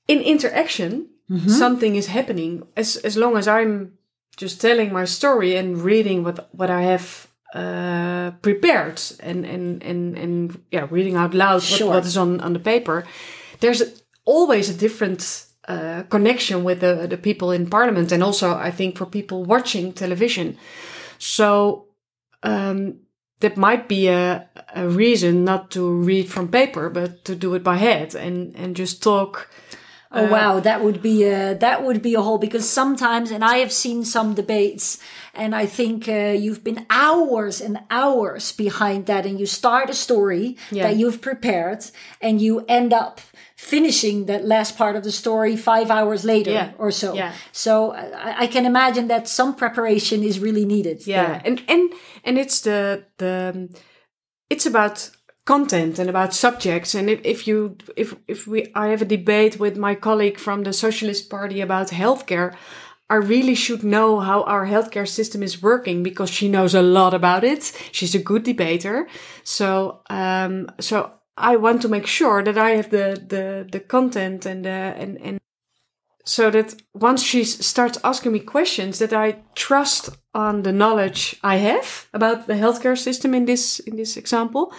[0.07, 1.09] in interaction.
[1.29, 1.49] Mm-hmm.
[1.49, 3.96] Something is happening as as long as I'm
[4.37, 10.17] just telling my story and reading what what I have uh, prepared and and and
[10.17, 11.87] and yeah, reading out loud sure.
[11.87, 13.03] what, what is on on the paper.
[13.59, 13.83] There's
[14.25, 18.97] always a different uh, connection with the the people in parliament, and also I think
[18.97, 20.57] for people watching television.
[21.17, 21.83] So.
[22.43, 22.99] Um,
[23.39, 27.63] that might be a, a reason not to read from paper, but to do it
[27.63, 29.49] by head and, and just talk
[30.09, 33.43] Oh uh, wow, that would be a that would be a whole because sometimes, and
[33.43, 34.99] I have seen some debates,
[35.33, 39.93] and I think uh, you've been hours and hours behind that, and you start a
[39.93, 40.83] story yeah.
[40.83, 41.85] that you've prepared,
[42.21, 43.19] and you end up
[43.57, 46.71] finishing that last part of the story five hours later yeah.
[46.77, 47.13] or so.
[47.13, 47.33] Yeah.
[47.51, 51.05] So I, I, can imagine that some preparation is really needed.
[51.05, 51.41] Yeah, there.
[51.43, 51.93] and and
[52.23, 53.69] and it's the the
[54.49, 55.09] it's about
[55.47, 56.93] content and about subjects.
[56.93, 60.63] And if, if you, if, if we, I have a debate with my colleague from
[60.63, 62.53] the Socialist Party about healthcare,
[63.09, 67.13] I really should know how our healthcare system is working because she knows a lot
[67.13, 67.71] about it.
[67.93, 69.07] She's a good debater.
[69.43, 74.45] So, um, so I want to make sure that I have the the the content
[74.45, 75.39] and the and and
[76.25, 81.57] so that once she starts asking me questions that I trust on the knowledge I
[81.57, 84.73] have about the healthcare system in this in this example,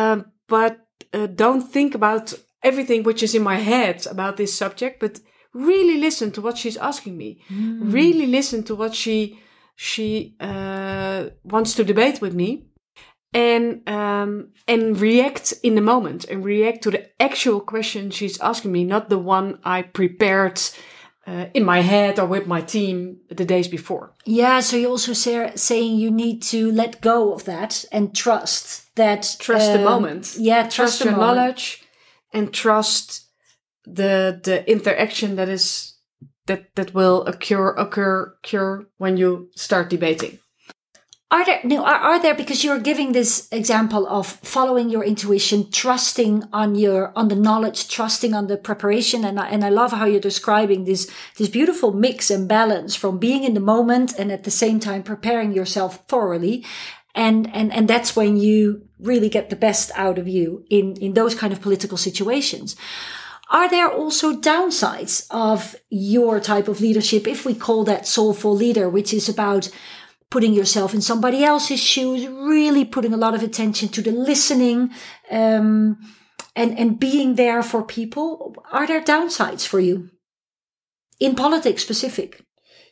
[0.00, 2.32] um, but uh, don't think about
[2.62, 5.20] everything which is in my head about this subject, but
[5.52, 7.40] really listen to what she's asking me.
[7.50, 7.92] Mm.
[7.92, 9.38] Really listen to what she
[9.76, 12.66] she uh, wants to debate with me,
[13.32, 18.72] and um, and react in the moment and react to the actual question she's asking
[18.72, 20.60] me, not the one I prepared.
[21.26, 24.14] Uh, in my head or with my team the days before.
[24.24, 28.92] Yeah, so you're also say, saying you need to let go of that and trust
[28.96, 29.36] that.
[29.38, 30.36] Trust um, the moment.
[30.38, 31.36] Yeah, trust, trust your moment.
[31.36, 31.84] knowledge
[32.32, 33.26] and trust
[33.84, 35.94] the the interaction that is
[36.46, 40.38] that that will occur occur occur when you start debating
[41.32, 45.70] are there no are, are there because you're giving this example of following your intuition
[45.70, 49.24] trusting on your on the knowledge trusting on the preparation.
[49.24, 53.18] And I, and I love how you're describing this this beautiful mix and balance from
[53.18, 56.64] being in the moment and at the same time preparing yourself thoroughly.
[57.14, 61.14] And and and that's when you really get the best out of you in in
[61.14, 62.74] those kind of political situations.
[63.52, 68.88] Are there also downsides of your type of leadership if we call that soulful leader
[68.88, 69.70] which is about
[70.30, 74.90] putting yourself in somebody else's shoes really putting a lot of attention to the listening
[75.30, 75.98] um,
[76.56, 78.54] and and being there for people.
[78.72, 80.10] Are there downsides for you?
[81.18, 82.42] In politics specific.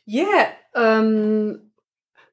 [0.05, 1.61] Yeah um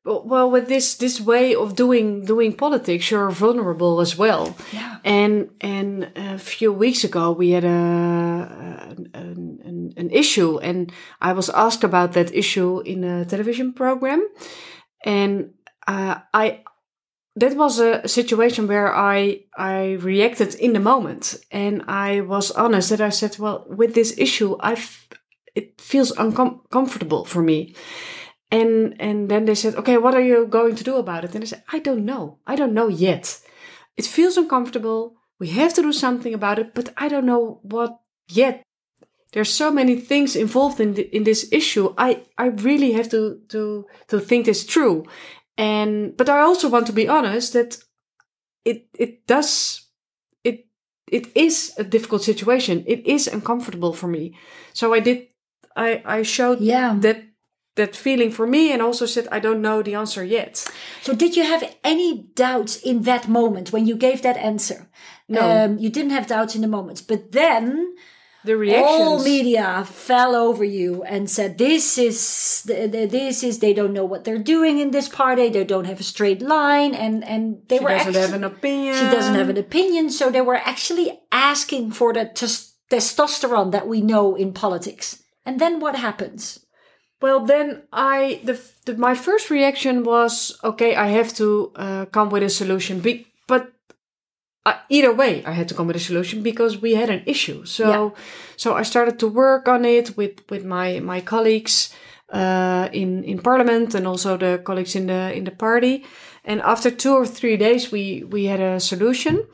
[0.04, 4.56] well with this this way of doing doing politics you're vulnerable as well.
[4.72, 4.98] Yeah.
[5.04, 11.32] And and a few weeks ago we had a an, an, an issue and i
[11.32, 14.26] was asked about that issue in a television program
[15.04, 15.50] and
[15.86, 16.60] uh, i
[17.34, 22.90] that was a situation where i i reacted in the moment and i was honest
[22.90, 24.76] that i said well with this issue i
[25.54, 27.74] it feels uncomfortable for me
[28.50, 31.34] and and then they said, okay, what are you going to do about it?
[31.34, 32.38] And I said, I don't know.
[32.46, 33.40] I don't know yet.
[33.96, 35.16] It feels uncomfortable.
[35.38, 38.62] We have to do something about it, but I don't know what yet.
[39.36, 41.92] There's so many things involved in the, in this issue.
[41.98, 45.04] I I really have to to to think this through.
[45.58, 47.76] And but I also want to be honest that
[48.64, 49.90] it it does
[50.42, 50.66] it
[51.12, 52.82] it is a difficult situation.
[52.86, 54.34] It is uncomfortable for me.
[54.72, 55.26] So I did
[55.76, 56.96] I I showed yeah.
[57.00, 57.22] that
[57.74, 60.64] that feeling for me and also said i don't know the answer yet
[61.02, 64.88] so did you have any doubts in that moment when you gave that answer
[65.28, 67.94] no um, you didn't have doubts in the moment but then
[68.46, 68.86] the reactions.
[68.86, 74.24] all media fell over you and said this is this is they don't know what
[74.24, 75.48] they're doing in this party.
[75.48, 76.94] They don't have a straight line.
[76.94, 80.10] And and they she were doesn't actually, have an opinion she doesn't have an opinion.
[80.10, 82.26] So they were actually asking for the
[82.90, 85.22] testosterone that we know in politics.
[85.44, 86.60] And then what happens?
[87.20, 90.94] Well, then I the, the my first reaction was okay.
[90.94, 93.00] I have to uh, come with a solution.
[93.00, 93.72] Be, but
[94.66, 97.64] uh, either way, I had to come with a solution because we had an issue.
[97.64, 98.10] So yeah.
[98.56, 101.94] so I started to work on it with with my my colleagues
[102.32, 106.04] uh, in in parliament and also the colleagues in the in the party.
[106.44, 109.46] And after two or three days, we we had a solution.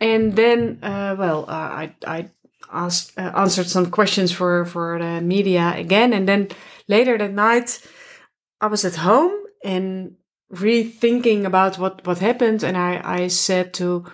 [0.00, 2.30] And then, uh, well, uh, I I
[2.72, 6.48] asked uh, answered some questions for for the media again, and then
[6.86, 7.80] later that night,
[8.60, 9.32] I was at home
[9.64, 10.16] and
[10.52, 12.62] rethinking about what, what happened.
[12.62, 14.04] And I, I said to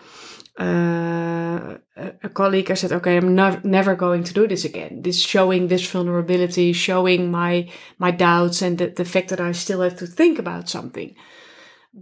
[0.58, 5.02] uh, a colleague, I said, okay, I'm not, never going to do this again.
[5.02, 9.80] This showing this vulnerability, showing my, my doubts and the, the fact that I still
[9.80, 11.14] have to think about something.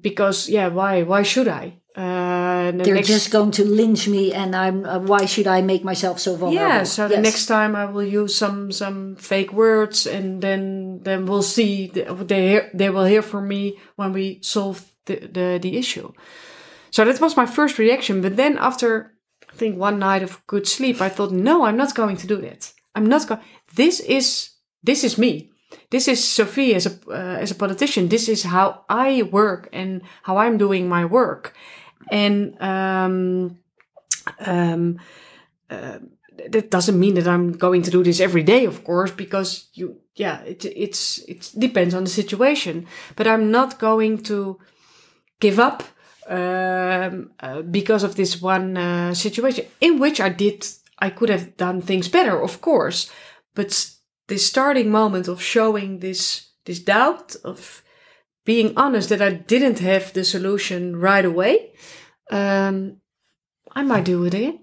[0.01, 1.81] Because, yeah, why, why should I?
[1.97, 3.09] Uh, the They're next...
[3.09, 4.87] just going to lynch me, and I'm.
[4.87, 6.69] Uh, why should I make myself so vulnerable?
[6.69, 6.85] Yeah.
[6.85, 7.17] So yes.
[7.17, 11.89] the next time I will use some some fake words, and then then we'll see.
[11.89, 16.13] They they will hear from me when we solve the, the the issue.
[16.90, 18.20] So that was my first reaction.
[18.20, 19.14] But then after
[19.50, 22.37] I think one night of good sleep, I thought, no, I'm not going to do
[22.37, 22.72] that.
[22.94, 23.40] I'm not going.
[23.74, 24.50] This is
[24.83, 25.50] this is me.
[25.90, 28.09] This is Sophie as a uh, as a politician.
[28.09, 31.55] This is how I work and how I'm doing my work
[32.11, 33.59] and um,
[34.40, 34.98] um,
[35.68, 35.98] uh,
[36.48, 40.00] that doesn't mean that I'm going to do this every day, of course, because you,
[40.15, 42.87] yeah, it, it's it depends on the situation.
[43.17, 44.58] But I'm not going to
[45.38, 45.83] give up
[46.31, 50.66] um, uh, because of this one uh, situation in which I did.
[51.02, 53.10] I could have done things better, of course,
[53.54, 53.68] but
[54.28, 57.83] this starting moment of showing this this doubt of
[58.44, 61.72] being honest that I didn't have the solution right away
[62.31, 62.96] um,
[63.72, 64.60] I might do it again.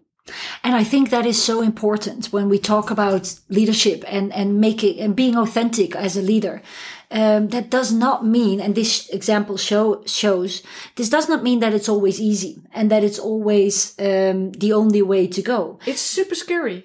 [0.63, 4.99] And I think that is so important when we talk about leadership and, and making
[4.99, 6.61] and being authentic as a leader.
[7.10, 10.62] Um, that does not mean, and this example show, shows,
[10.97, 15.01] this does not mean that it's always easy and that it's always um, the only
[15.01, 15.80] way to go.
[15.86, 16.84] It's super scary.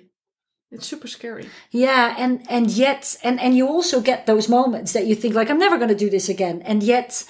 [0.70, 1.48] It's super scary.
[1.70, 5.50] Yeah, and and yet, and and you also get those moments that you think like,
[5.50, 7.24] I'm never going to do this again, and yet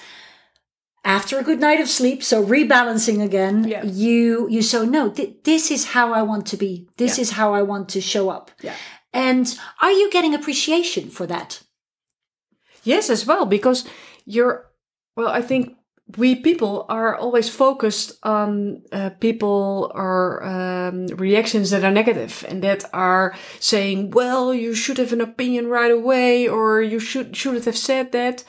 [1.05, 3.83] after a good night of sleep so rebalancing again yeah.
[3.83, 7.21] you you so no th- this is how i want to be this yeah.
[7.21, 8.73] is how i want to show up yeah.
[9.11, 11.61] and are you getting appreciation for that
[12.83, 13.87] yes as well because
[14.25, 14.65] you're
[15.15, 15.75] well i think
[16.17, 22.61] we people are always focused on uh, people or um, reactions that are negative and
[22.61, 27.65] that are saying well you should have an opinion right away or you should shouldn't
[27.65, 28.43] have said that.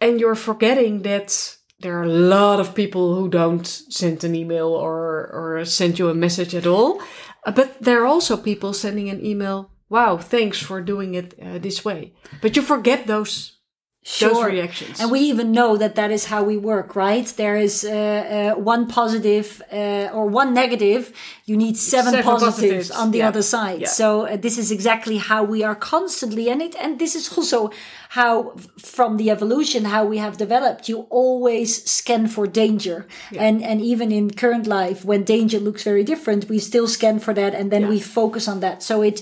[0.00, 4.68] And you're forgetting that there are a lot of people who don't send an email
[4.68, 7.02] or or send you a message at all.
[7.44, 11.84] But there are also people sending an email wow thanks for doing it uh, this
[11.84, 13.60] way but you forget those
[14.02, 14.30] Sure.
[14.30, 14.98] Those reactions.
[14.98, 17.26] And we even know that that is how we work, right?
[17.36, 21.12] There is uh, uh, one positive uh, or one negative.
[21.44, 23.28] You need seven, seven positives, positives, on the yeah.
[23.28, 23.82] other side.
[23.82, 23.88] Yeah.
[23.88, 27.72] So uh, this is exactly how we are constantly, and it, and this is also
[28.08, 30.88] how, from the evolution, how we have developed.
[30.88, 33.42] You always scan for danger, yeah.
[33.42, 37.34] and and even in current life, when danger looks very different, we still scan for
[37.34, 38.82] that, and then we focus on that.
[38.82, 39.20] So it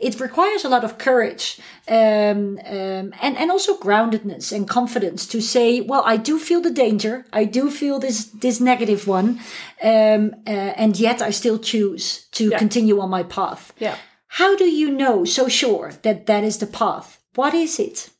[0.00, 5.40] it requires a lot of courage um, um, and and also groundedness and confidence to
[5.40, 9.40] say, well, I do feel the danger, I do feel this this negative one,
[9.82, 12.58] um, uh, and yet I still choose to yeah.
[12.58, 13.72] continue on my path.
[13.78, 13.96] Yeah.
[14.26, 17.18] How do you know so sure that that is the path?
[17.34, 18.10] What is it?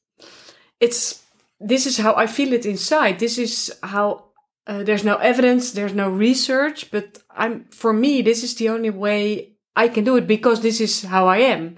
[0.80, 1.22] It's
[1.58, 3.18] this is how I feel it inside.
[3.18, 4.24] This is how
[4.66, 8.90] uh, there's no evidence, there's no research, but I'm for me this is the only
[8.90, 11.76] way I can do it because this is how I am.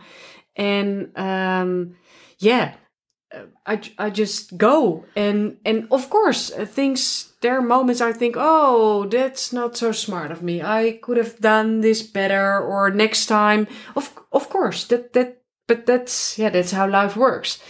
[0.57, 1.94] And um,
[2.38, 2.74] yeah,
[3.64, 5.05] I, I just go.
[5.14, 9.92] And and of course uh, things there are moments I think oh that's not so
[9.92, 10.62] smart of me.
[10.62, 13.66] I could have done this better or next time.
[13.94, 17.62] Of of course that that but that's yeah that's how life works.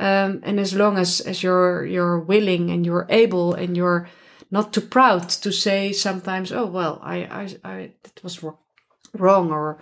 [0.00, 4.08] Um, and as long as as you're you're willing and you're able and you're
[4.50, 7.90] not too proud to say sometimes oh well I I, I
[8.22, 8.63] was wrong
[9.14, 9.78] wrong or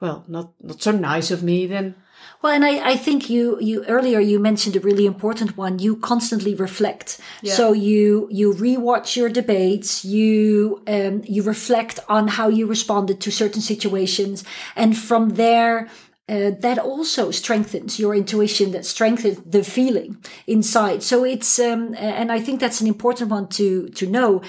[0.00, 1.94] well not not so nice of me then
[2.42, 5.78] well, and I, I think you, you earlier you mentioned a really important one.
[5.78, 7.20] You constantly reflect.
[7.42, 7.52] Yeah.
[7.52, 10.04] So you, you rewatch your debates.
[10.06, 14.42] You, um, you reflect on how you responded to certain situations.
[14.74, 15.90] And from there,
[16.30, 20.16] uh, that also strengthens your intuition that strengthens the feeling
[20.46, 24.40] inside so it's um, and i think that's an important one to to know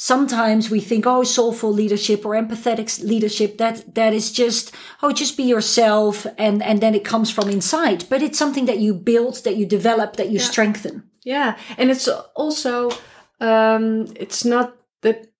[0.00, 4.72] sometimes we think, oh, soulful leadership or empathetic leadership, that, that is just,
[5.02, 6.24] oh, just be yourself.
[6.38, 9.66] And, and then it comes from inside, but it's something that you build, that you
[9.66, 10.44] develop, that you yeah.
[10.44, 11.02] strengthen.
[11.24, 11.58] Yeah.
[11.76, 12.92] And it's also,
[13.40, 15.32] um, it's not that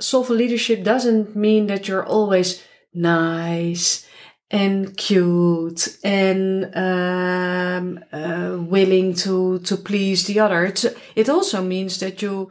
[0.00, 2.60] soulful leadership doesn't mean that you're always
[2.92, 4.04] nice
[4.50, 10.64] and cute and um, uh, willing to to please the other.
[10.64, 10.84] It's,
[11.14, 12.50] it also means that you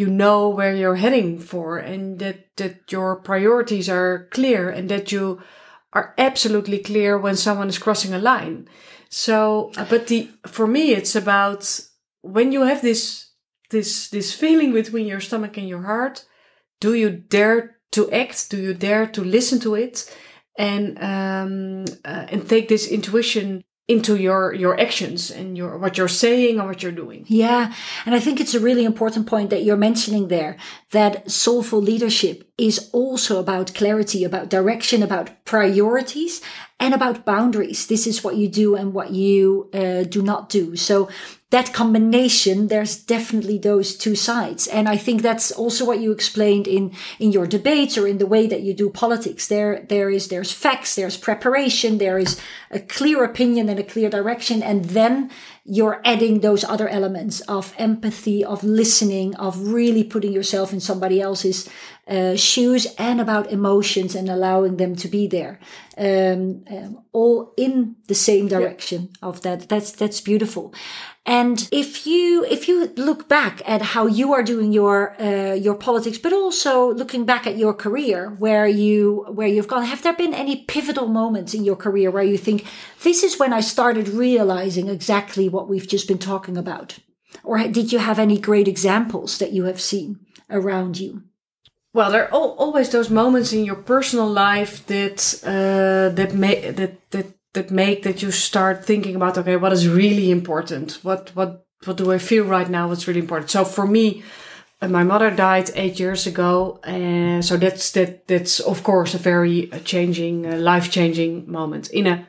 [0.00, 5.12] you know where you're heading for and that, that your priorities are clear and that
[5.12, 5.40] you
[5.92, 8.66] are absolutely clear when someone is crossing a line.
[9.10, 11.80] So, uh, but the, for me, it's about
[12.22, 13.30] when you have this,
[13.68, 16.24] this, this feeling between your stomach and your heart,
[16.80, 18.50] do you dare to act?
[18.50, 20.16] Do you dare to listen to it?
[20.56, 26.08] And, um, uh, and take this intuition into your your actions and your what you're
[26.08, 27.24] saying and what you're doing.
[27.26, 27.72] Yeah.
[28.06, 30.56] And i think it's a really important point that you're mentioning there
[30.92, 36.40] that soulful leadership is also about clarity about direction about priorities
[36.78, 40.76] and about boundaries this is what you do and what you uh, do not do
[40.76, 41.08] so
[41.50, 44.68] that combination, there's definitely those two sides.
[44.68, 48.26] And I think that's also what you explained in, in your debates or in the
[48.26, 49.48] way that you do politics.
[49.48, 52.40] There, there is, there's facts, there's preparation, there is
[52.70, 54.62] a clear opinion and a clear direction.
[54.62, 55.32] And then
[55.64, 61.20] you're adding those other elements of empathy, of listening, of really putting yourself in somebody
[61.20, 61.68] else's
[62.10, 65.60] uh, shoes and about emotions and allowing them to be there,
[65.96, 69.28] um, um, all in the same direction yeah.
[69.28, 69.68] of that.
[69.68, 70.74] That's that's beautiful.
[71.24, 75.76] And if you if you look back at how you are doing your uh, your
[75.76, 80.14] politics, but also looking back at your career, where you where you've gone, have there
[80.14, 82.64] been any pivotal moments in your career where you think
[83.04, 86.98] this is when I started realizing exactly what we've just been talking about,
[87.44, 91.22] or did you have any great examples that you have seen around you?
[91.92, 96.76] Well, there are al- always those moments in your personal life that uh, that make
[96.76, 100.98] that that that make that you start thinking about okay, what is really important?
[101.02, 102.88] What what what do I feel right now?
[102.88, 103.50] What's really important?
[103.50, 104.22] So for me,
[104.80, 109.18] uh, my mother died eight years ago, and so that's that that's of course a
[109.18, 112.26] very uh, changing, uh, life changing moment in a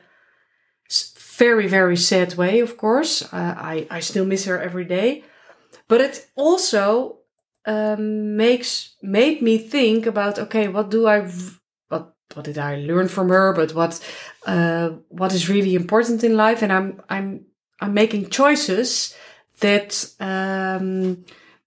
[1.38, 2.60] very very sad way.
[2.60, 5.22] Of course, uh, I I still miss her every day,
[5.86, 7.21] but it also
[7.64, 11.30] um, makes made me think about okay, what do I
[11.88, 13.52] what what did I learn from her?
[13.52, 14.00] But what
[14.46, 16.62] uh, what is really important in life?
[16.62, 17.46] And I'm I'm
[17.80, 19.14] I'm making choices
[19.60, 21.24] that um,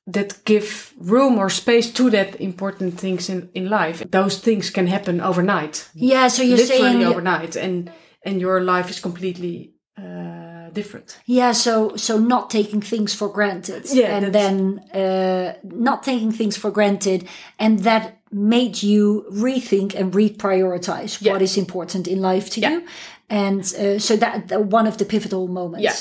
[0.08, 4.04] that give room or space to that important things in in life.
[4.10, 7.92] Those things can happen overnight, Yeah, so you're literally saying overnight, and
[8.24, 9.72] and your life is completely.
[9.98, 10.35] Uh,
[10.76, 11.18] different.
[11.26, 16.58] yeah, so so not taking things for granted, Yeah, and then uh, not taking things
[16.58, 17.20] for granted,
[17.58, 21.34] and that made you rethink and reprioritize Yeah.
[21.34, 22.72] what is important in life to Yeah.
[22.72, 22.84] you,
[23.30, 25.84] and uh, so that that one of the pivotal moments.
[25.84, 25.96] Yeah.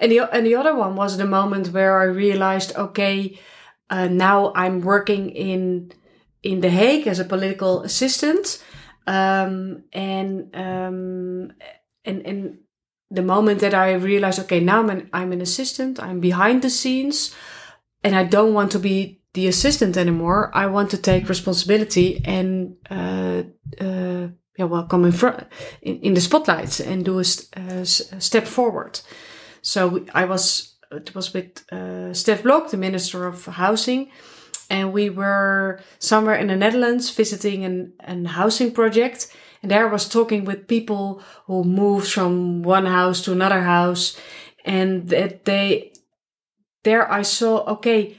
[0.00, 3.38] And the and the other one was the moment where I realized, okay,
[3.90, 5.90] uh, now I'm working in
[6.42, 8.62] in The Hague as a political assistant,
[9.06, 11.52] um, and um,
[12.04, 12.58] and and
[13.10, 16.70] the moment that I realized, okay, now I'm an, I'm an assistant, I'm behind the
[16.70, 17.34] scenes,
[18.02, 20.50] and I don't want to be the assistant anymore.
[20.54, 23.42] I want to take responsibility and uh,
[23.80, 24.28] uh,
[24.58, 25.46] yeah, well, come in front
[25.82, 29.00] in, in the spotlight and do a, st- uh, step forward.
[29.62, 34.10] So I was it was with uh, Stef Blok, the Minister of Housing,
[34.70, 39.28] and we were somewhere in the Netherlands visiting an, an housing project.
[39.62, 44.18] And there I was talking with people who moved from one house to another house,
[44.64, 45.92] and that they
[46.84, 48.16] there I saw okay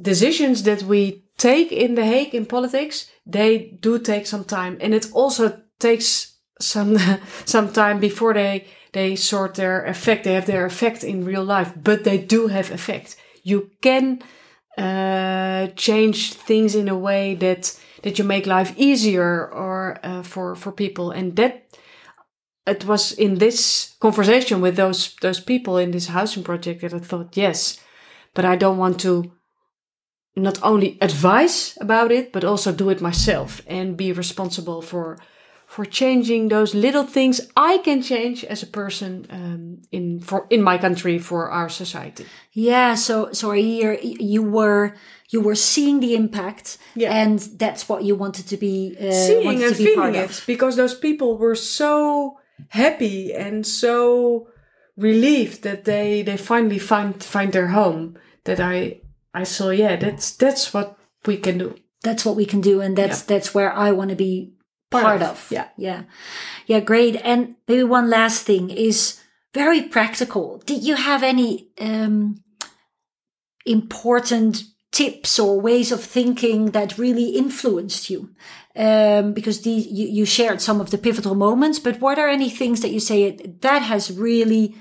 [0.00, 4.94] decisions that we take in the Hague in politics they do take some time, and
[4.94, 6.96] it also takes some
[7.44, 10.24] some time before they they sort their effect.
[10.24, 13.16] They have their effect in real life, but they do have effect.
[13.42, 14.22] You can
[14.78, 20.54] uh, change things in a way that that you make life easier or uh, for
[20.54, 21.66] for people, and that
[22.66, 26.98] it was in this conversation with those those people in this housing project that I
[26.98, 27.80] thought yes,
[28.34, 29.32] but I don't want to
[30.36, 35.18] not only advise about it but also do it myself and be responsible for
[35.66, 40.62] for changing those little things I can change as a person um, in for in
[40.62, 42.24] my country for our society.
[42.52, 44.94] Yeah, so so here you were
[45.30, 47.12] you were seeing the impact, Yeah.
[47.12, 50.42] and that's what you wanted to be uh, Seeing and to be part feeling it
[50.46, 54.48] because those people were so happy and so
[54.96, 59.00] relieved that they they finally find find their home that I
[59.32, 61.74] I saw yeah that's that's what we can do.
[62.02, 64.54] That's what we can do, and that's that's where I want to be
[64.90, 65.28] part, Part of.
[65.30, 65.68] of, yeah.
[65.76, 66.02] yeah,
[66.66, 66.80] yeah.
[66.80, 67.16] Great.
[67.24, 69.20] And maybe one last thing is
[69.52, 70.62] very practical.
[70.64, 72.36] Did you have any um,
[73.66, 74.62] important
[74.98, 78.20] tips or ways of thinking that really influenced you?
[78.76, 82.50] Um, because the, you, you shared some of the pivotal moments, but what are any
[82.50, 83.30] things that you say
[83.60, 84.74] that has really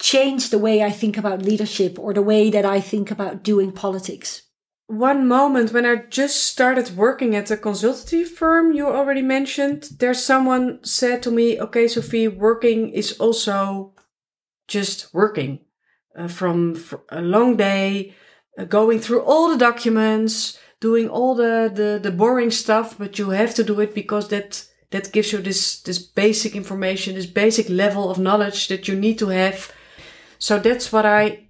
[0.00, 3.72] changed the way I think about leadership or the way that I think about doing
[3.72, 4.42] politics?
[4.88, 10.24] one moment when I just started working at a consultancy firm you already mentioned, there's
[10.24, 13.92] someone said to me, okay, Sophie, working is also
[14.66, 15.60] just working
[16.16, 18.14] uh, from a long day,
[18.64, 23.54] going through all the documents, doing all the, the, the boring stuff, but you have
[23.54, 28.10] to do it because that, that gives you this, this basic information, this basic level
[28.10, 29.72] of knowledge that you need to have.
[30.38, 31.48] So that's what I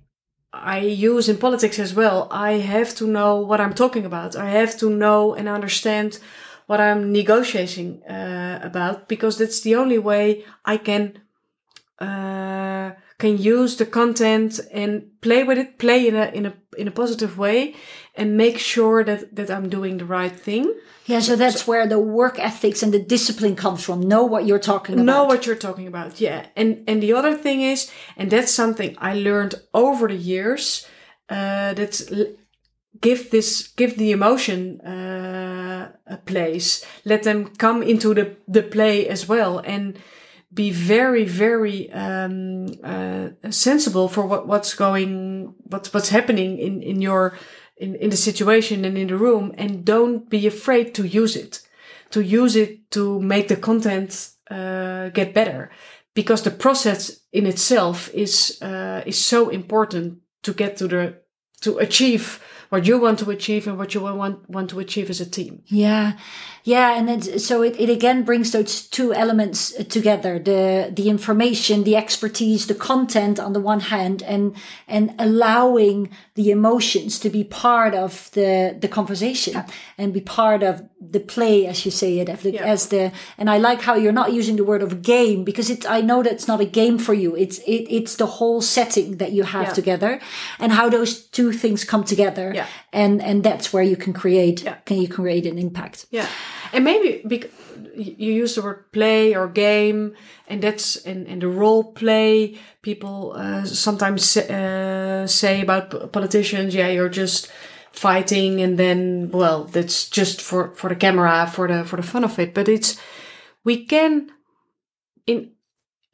[0.51, 2.27] I use in politics as well.
[2.31, 4.35] I have to know what I'm talking about.
[4.35, 6.19] I have to know and understand
[6.67, 11.21] what I'm negotiating uh, about because that's the only way I can
[11.99, 16.89] uh, can use the content and play with it, play in a in a in
[16.89, 17.75] a positive way,
[18.15, 20.73] and make sure that that I'm doing the right thing.
[21.07, 24.01] Yeah, so that's where the work ethics and the discipline comes from.
[24.01, 25.07] Know what you're talking about.
[25.07, 28.95] know what you're talking about yeah and and the other thing is and that's something
[28.99, 30.87] i learned over the years
[31.31, 32.11] uh that's
[33.01, 39.09] give this give the emotion uh a place let them come into the the play
[39.09, 39.99] as well and
[40.53, 47.03] be very very um uh sensible for what what's going what's what's happening in in
[47.03, 47.35] your
[47.79, 51.61] in, in the situation and in the room and don't be afraid to use it.
[52.11, 55.71] To use it to make the content uh, get better.
[56.15, 61.15] Because the process in itself is uh, is so important to get to the
[61.61, 65.21] to achieve what you want to achieve and what you want want to achieve as
[65.21, 65.63] a team.
[65.67, 66.19] Yeah,
[66.65, 71.09] yeah, and then so it, it again brings those two elements uh, together: the the
[71.09, 74.55] information, the expertise, the content on the one hand, and
[74.87, 79.67] and allowing the emotions to be part of the the conversation yeah.
[79.97, 82.65] and be part of the play, as you say it, as the, yeah.
[82.65, 83.13] as the.
[83.39, 85.89] And I like how you're not using the word of game because it.
[85.89, 87.35] I know that's not a game for you.
[87.35, 89.73] It's it, it's the whole setting that you have yeah.
[89.73, 90.21] together,
[90.59, 92.53] and how those two things come together.
[92.59, 92.67] Yeah.
[92.93, 94.67] And and that's where you can create.
[94.85, 96.07] Can you create an impact?
[96.11, 96.29] Yeah,
[96.73, 97.51] and maybe because
[97.95, 100.15] you use the word play or game,
[100.49, 102.59] and that's and and the role play.
[102.83, 107.51] People uh, sometimes uh, say about politicians, yeah, you're just
[107.99, 112.23] fighting and then well that's just for for the camera for the for the fun
[112.23, 113.01] of it but it's
[113.65, 114.31] we can
[115.27, 115.51] in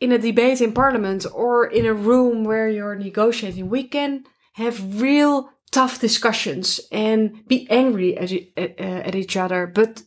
[0.01, 4.25] in a debate in parliament or in a room where you're negotiating we can
[4.55, 10.03] have real tough discussions and be angry at, at, at each other but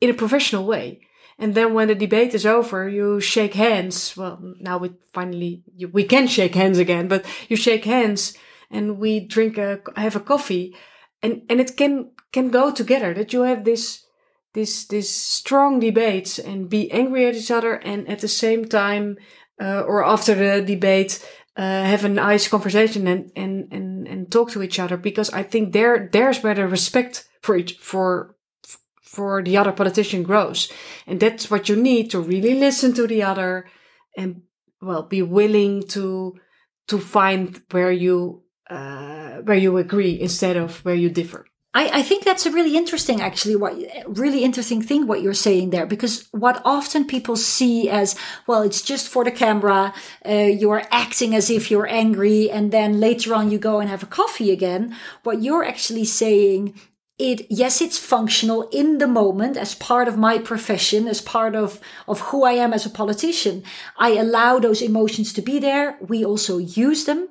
[0.00, 1.00] in a professional way.
[1.38, 4.16] And then when the debate is over you shake hands.
[4.16, 8.36] Well now we finally we can shake hands again but you shake hands
[8.70, 10.76] and we drink a have a coffee
[11.22, 14.04] and and it can can go together that you have this
[14.52, 19.16] this this strong debates and be angry at each other and at the same time
[19.60, 21.24] uh, or after the debate
[21.58, 25.42] uh, have a nice conversation and, and and and talk to each other because I
[25.42, 28.36] think there there's where the respect for each for
[29.02, 30.70] for the other politician grows
[31.06, 33.66] and that's what you need to really listen to the other
[34.16, 34.42] and
[34.80, 36.36] well be willing to
[36.86, 41.46] to find where you uh, where you agree instead of where you differ.
[41.74, 45.70] I, I, think that's a really interesting, actually, what really interesting thing what you're saying
[45.70, 48.16] there, because what often people see as
[48.46, 49.92] well, it's just for the camera.
[50.26, 54.02] Uh, you're acting as if you're angry, and then later on you go and have
[54.02, 54.96] a coffee again.
[55.24, 56.74] What you're actually saying
[57.18, 61.80] it yes it's functional in the moment as part of my profession as part of
[62.06, 63.62] of who i am as a politician
[63.96, 67.28] i allow those emotions to be there we also use them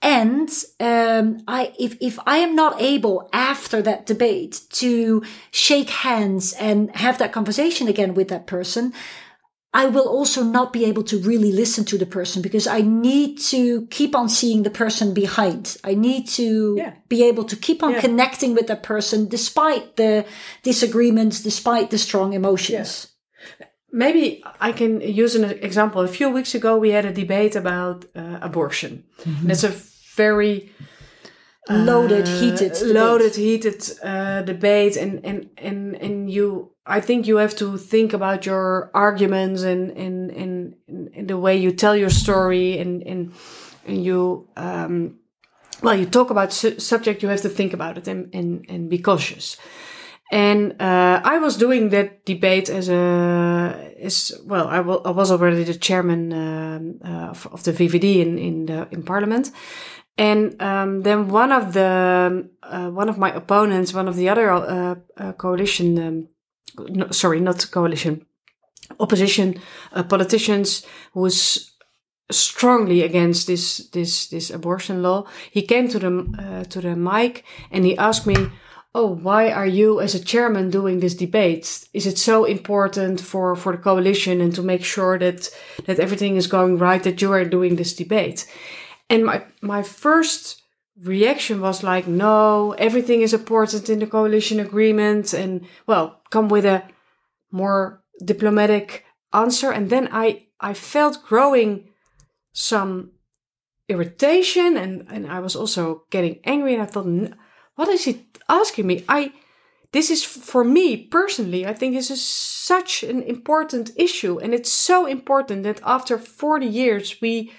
[0.00, 6.52] and um, I, if if I am not able after that debate to shake hands
[6.52, 8.92] and have that conversation again with that person,
[9.74, 13.38] I will also not be able to really listen to the person because I need
[13.50, 15.76] to keep on seeing the person behind.
[15.84, 16.94] I need to yeah.
[17.08, 18.00] be able to keep on yeah.
[18.00, 20.24] connecting with that person despite the
[20.62, 23.08] disagreements, despite the strong emotions.
[23.10, 23.17] Yeah.
[23.90, 26.02] Maybe I can use an example.
[26.02, 29.04] A few weeks ago, we had a debate about uh, abortion.
[29.22, 29.50] Mm-hmm.
[29.50, 29.72] It's a
[30.14, 30.70] very
[31.70, 32.94] uh, loaded, heated, debate.
[32.94, 36.72] loaded, heated uh, debate, and and and and you.
[36.86, 40.74] I think you have to think about your arguments and and and,
[41.14, 43.32] and the way you tell your story, and and
[43.86, 44.48] and you.
[44.56, 45.18] Um,
[45.82, 48.90] well, you talk about su- subject, you have to think about it and and, and
[48.90, 49.56] be cautious.
[50.30, 54.68] And uh, I was doing that debate as a as well.
[54.68, 58.66] I, w- I was already the chairman um, uh, of, of, the VVD in in
[58.66, 59.50] the in Parliament,
[60.18, 64.50] and um, then one of the uh, one of my opponents, one of the other
[64.50, 66.28] uh, uh, coalition, um,
[66.90, 68.26] no, sorry, not coalition,
[69.00, 69.58] opposition
[69.92, 71.72] uh, politicians, was
[72.30, 75.24] strongly against this this this abortion law.
[75.50, 78.50] He came to the to the mic and he asked me
[78.94, 81.88] oh, why are you as a chairman doing this debate?
[81.92, 85.50] Is it so important for, for the coalition and to make sure that,
[85.84, 88.46] that everything is going right that you are doing this debate?
[89.10, 90.62] And my, my first
[91.02, 96.64] reaction was like, no, everything is important in the coalition agreement and well, come with
[96.64, 96.82] a
[97.50, 99.70] more diplomatic answer.
[99.70, 101.88] And then I, I felt growing
[102.52, 103.12] some
[103.88, 107.06] irritation and, and I was also getting angry and I thought,
[107.78, 109.04] what is he asking me?
[109.08, 109.32] I,
[109.92, 114.40] this is for me personally, I think this is such an important issue.
[114.40, 117.52] And it's so important that after 40 years, we,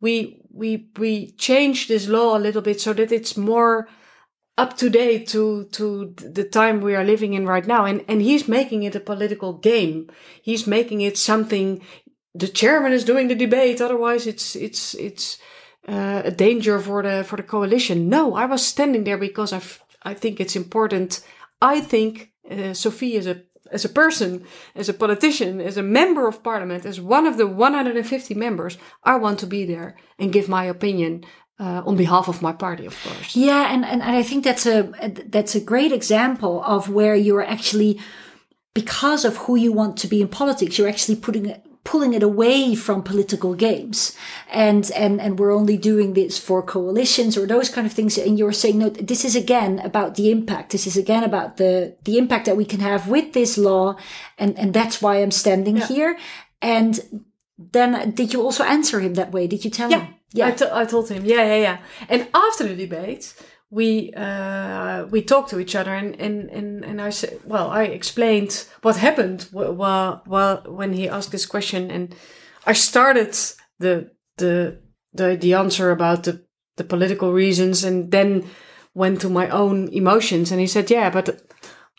[0.00, 3.86] we, we, we change this law a little bit so that it's more
[4.56, 7.84] up to date to, to the time we are living in right now.
[7.84, 10.08] And, and he's making it a political game.
[10.40, 11.82] He's making it something
[12.34, 13.82] the chairman is doing the debate.
[13.82, 15.36] Otherwise it's, it's, it's,
[15.88, 18.08] uh, a danger for the for the coalition.
[18.08, 19.60] No, I was standing there because I
[20.02, 21.20] I think it's important.
[21.60, 26.26] I think uh, Sophie is a as a person, as a politician, as a member
[26.26, 30.48] of parliament, as one of the 150 members, I want to be there and give
[30.48, 31.24] my opinion
[31.60, 33.36] uh, on behalf of my party, of course.
[33.36, 34.92] Yeah, and, and, and I think that's a
[35.26, 38.00] that's a great example of where you're actually,
[38.74, 41.54] because of who you want to be in politics, you're actually putting
[41.90, 44.16] pulling it away from political games.
[44.48, 48.16] And and and we're only doing this for coalitions or those kind of things.
[48.16, 50.70] And you're saying no this is again about the impact.
[50.70, 53.96] This is again about the the impact that we can have with this law.
[54.38, 55.88] And and that's why i'm standing yeah.
[55.88, 56.18] here.
[56.62, 57.24] And
[57.58, 59.48] then did you also answer him that way?
[59.48, 60.06] Did you tell yeah.
[60.06, 60.14] him?
[60.32, 60.46] Yeah.
[60.46, 61.24] I, t- I told him.
[61.24, 61.78] Yeah yeah yeah.
[62.08, 63.34] And after the debate
[63.70, 67.84] we uh, we talked to each other and, and, and, and I said well I
[67.84, 72.14] explained what happened while, while when he asked this question and
[72.66, 73.36] I started
[73.78, 74.80] the the
[75.12, 76.44] the, the answer about the,
[76.76, 78.44] the political reasons and then
[78.94, 81.40] went to my own emotions and he said yeah but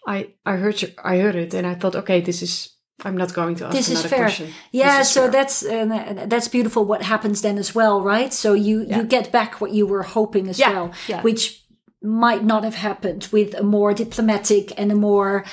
[0.05, 3.33] I I heard you, I heard it and I thought okay this is I'm not
[3.33, 4.25] going to ask this is fair.
[4.25, 4.53] Question.
[4.71, 5.31] Yeah, so fair.
[5.31, 6.85] that's uh, that's beautiful.
[6.85, 8.31] What happens then as well, right?
[8.31, 8.97] So you yeah.
[8.97, 10.71] you get back what you were hoping as yeah.
[10.71, 11.21] well, yeah.
[11.23, 11.60] which
[12.01, 15.45] might not have happened with a more diplomatic and a more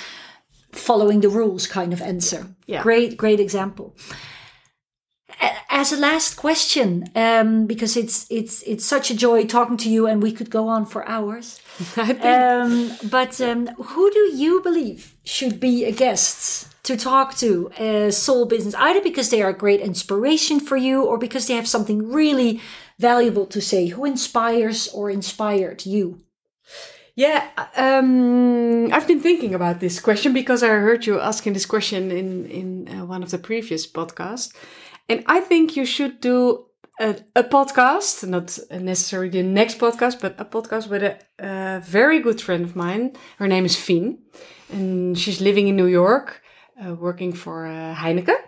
[0.72, 2.46] following the rules kind of answer.
[2.66, 2.82] Yeah.
[2.82, 3.96] Great, great example.
[5.70, 10.06] As a last question, um, because it's it's it's such a joy talking to you,
[10.06, 11.60] and we could go on for hours.
[11.96, 18.10] um, but um, who do you believe should be a guest to talk to uh,
[18.10, 18.74] soul business?
[18.74, 22.60] Either because they are a great inspiration for you, or because they have something really
[22.98, 23.86] valuable to say.
[23.86, 26.22] Who inspires or inspired you?
[27.18, 32.12] Yeah, um, I've been thinking about this question because I heard you asking this question
[32.12, 34.54] in in uh, one of the previous podcasts,
[35.08, 36.66] and I think you should do
[37.00, 42.20] a, a, podcast, not necessarily the next podcast, but a podcast with a, a, very
[42.20, 43.16] good friend of mine.
[43.38, 44.18] Her name is Fien,
[44.70, 46.40] and she's living in New York,
[46.80, 48.38] uh, working for uh, Heineken,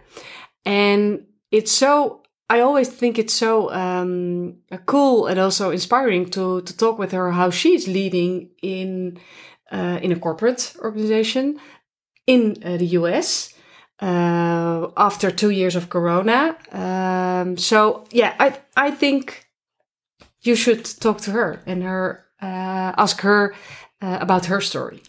[0.65, 2.20] and it's so
[2.51, 7.31] I always think it's so um, cool and also inspiring to to talk with her
[7.31, 9.19] how she's leading in
[9.73, 11.61] uh, in a corporate organization
[12.27, 13.55] in uh, the US
[14.03, 16.57] uh, after two years of Corona.
[16.73, 19.47] Um, so yeah, I I think
[20.43, 23.55] you should talk to her and her uh, ask her
[24.03, 25.03] uh, about her story.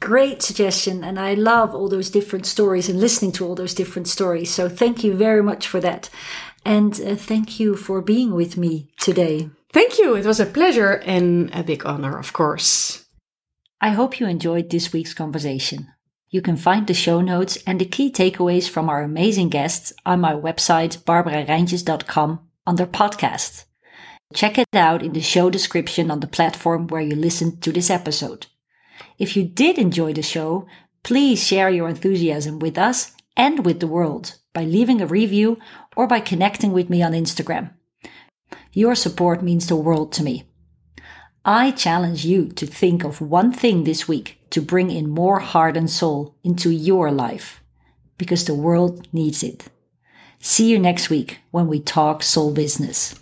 [0.00, 4.08] Great suggestion, and I love all those different stories and listening to all those different
[4.08, 4.50] stories.
[4.50, 6.08] So thank you very much for that.
[6.64, 9.50] And uh, thank you for being with me today.
[9.72, 10.14] Thank you.
[10.14, 13.06] It was a pleasure and a big honor, of course.
[13.80, 15.88] I hope you enjoyed this week's conversation.
[16.28, 20.20] You can find the show notes and the key takeaways from our amazing guests on
[20.20, 23.64] my website, barbarareintjes.com, under podcast.
[24.32, 27.90] Check it out in the show description on the platform where you listened to this
[27.90, 28.46] episode.
[29.18, 30.66] If you did enjoy the show,
[31.02, 35.58] please share your enthusiasm with us and with the world by leaving a review
[36.00, 37.74] or by connecting with me on Instagram.
[38.72, 40.44] Your support means the world to me.
[41.44, 45.76] I challenge you to think of one thing this week to bring in more heart
[45.76, 47.62] and soul into your life
[48.16, 49.68] because the world needs it.
[50.38, 53.19] See you next week when we talk soul business.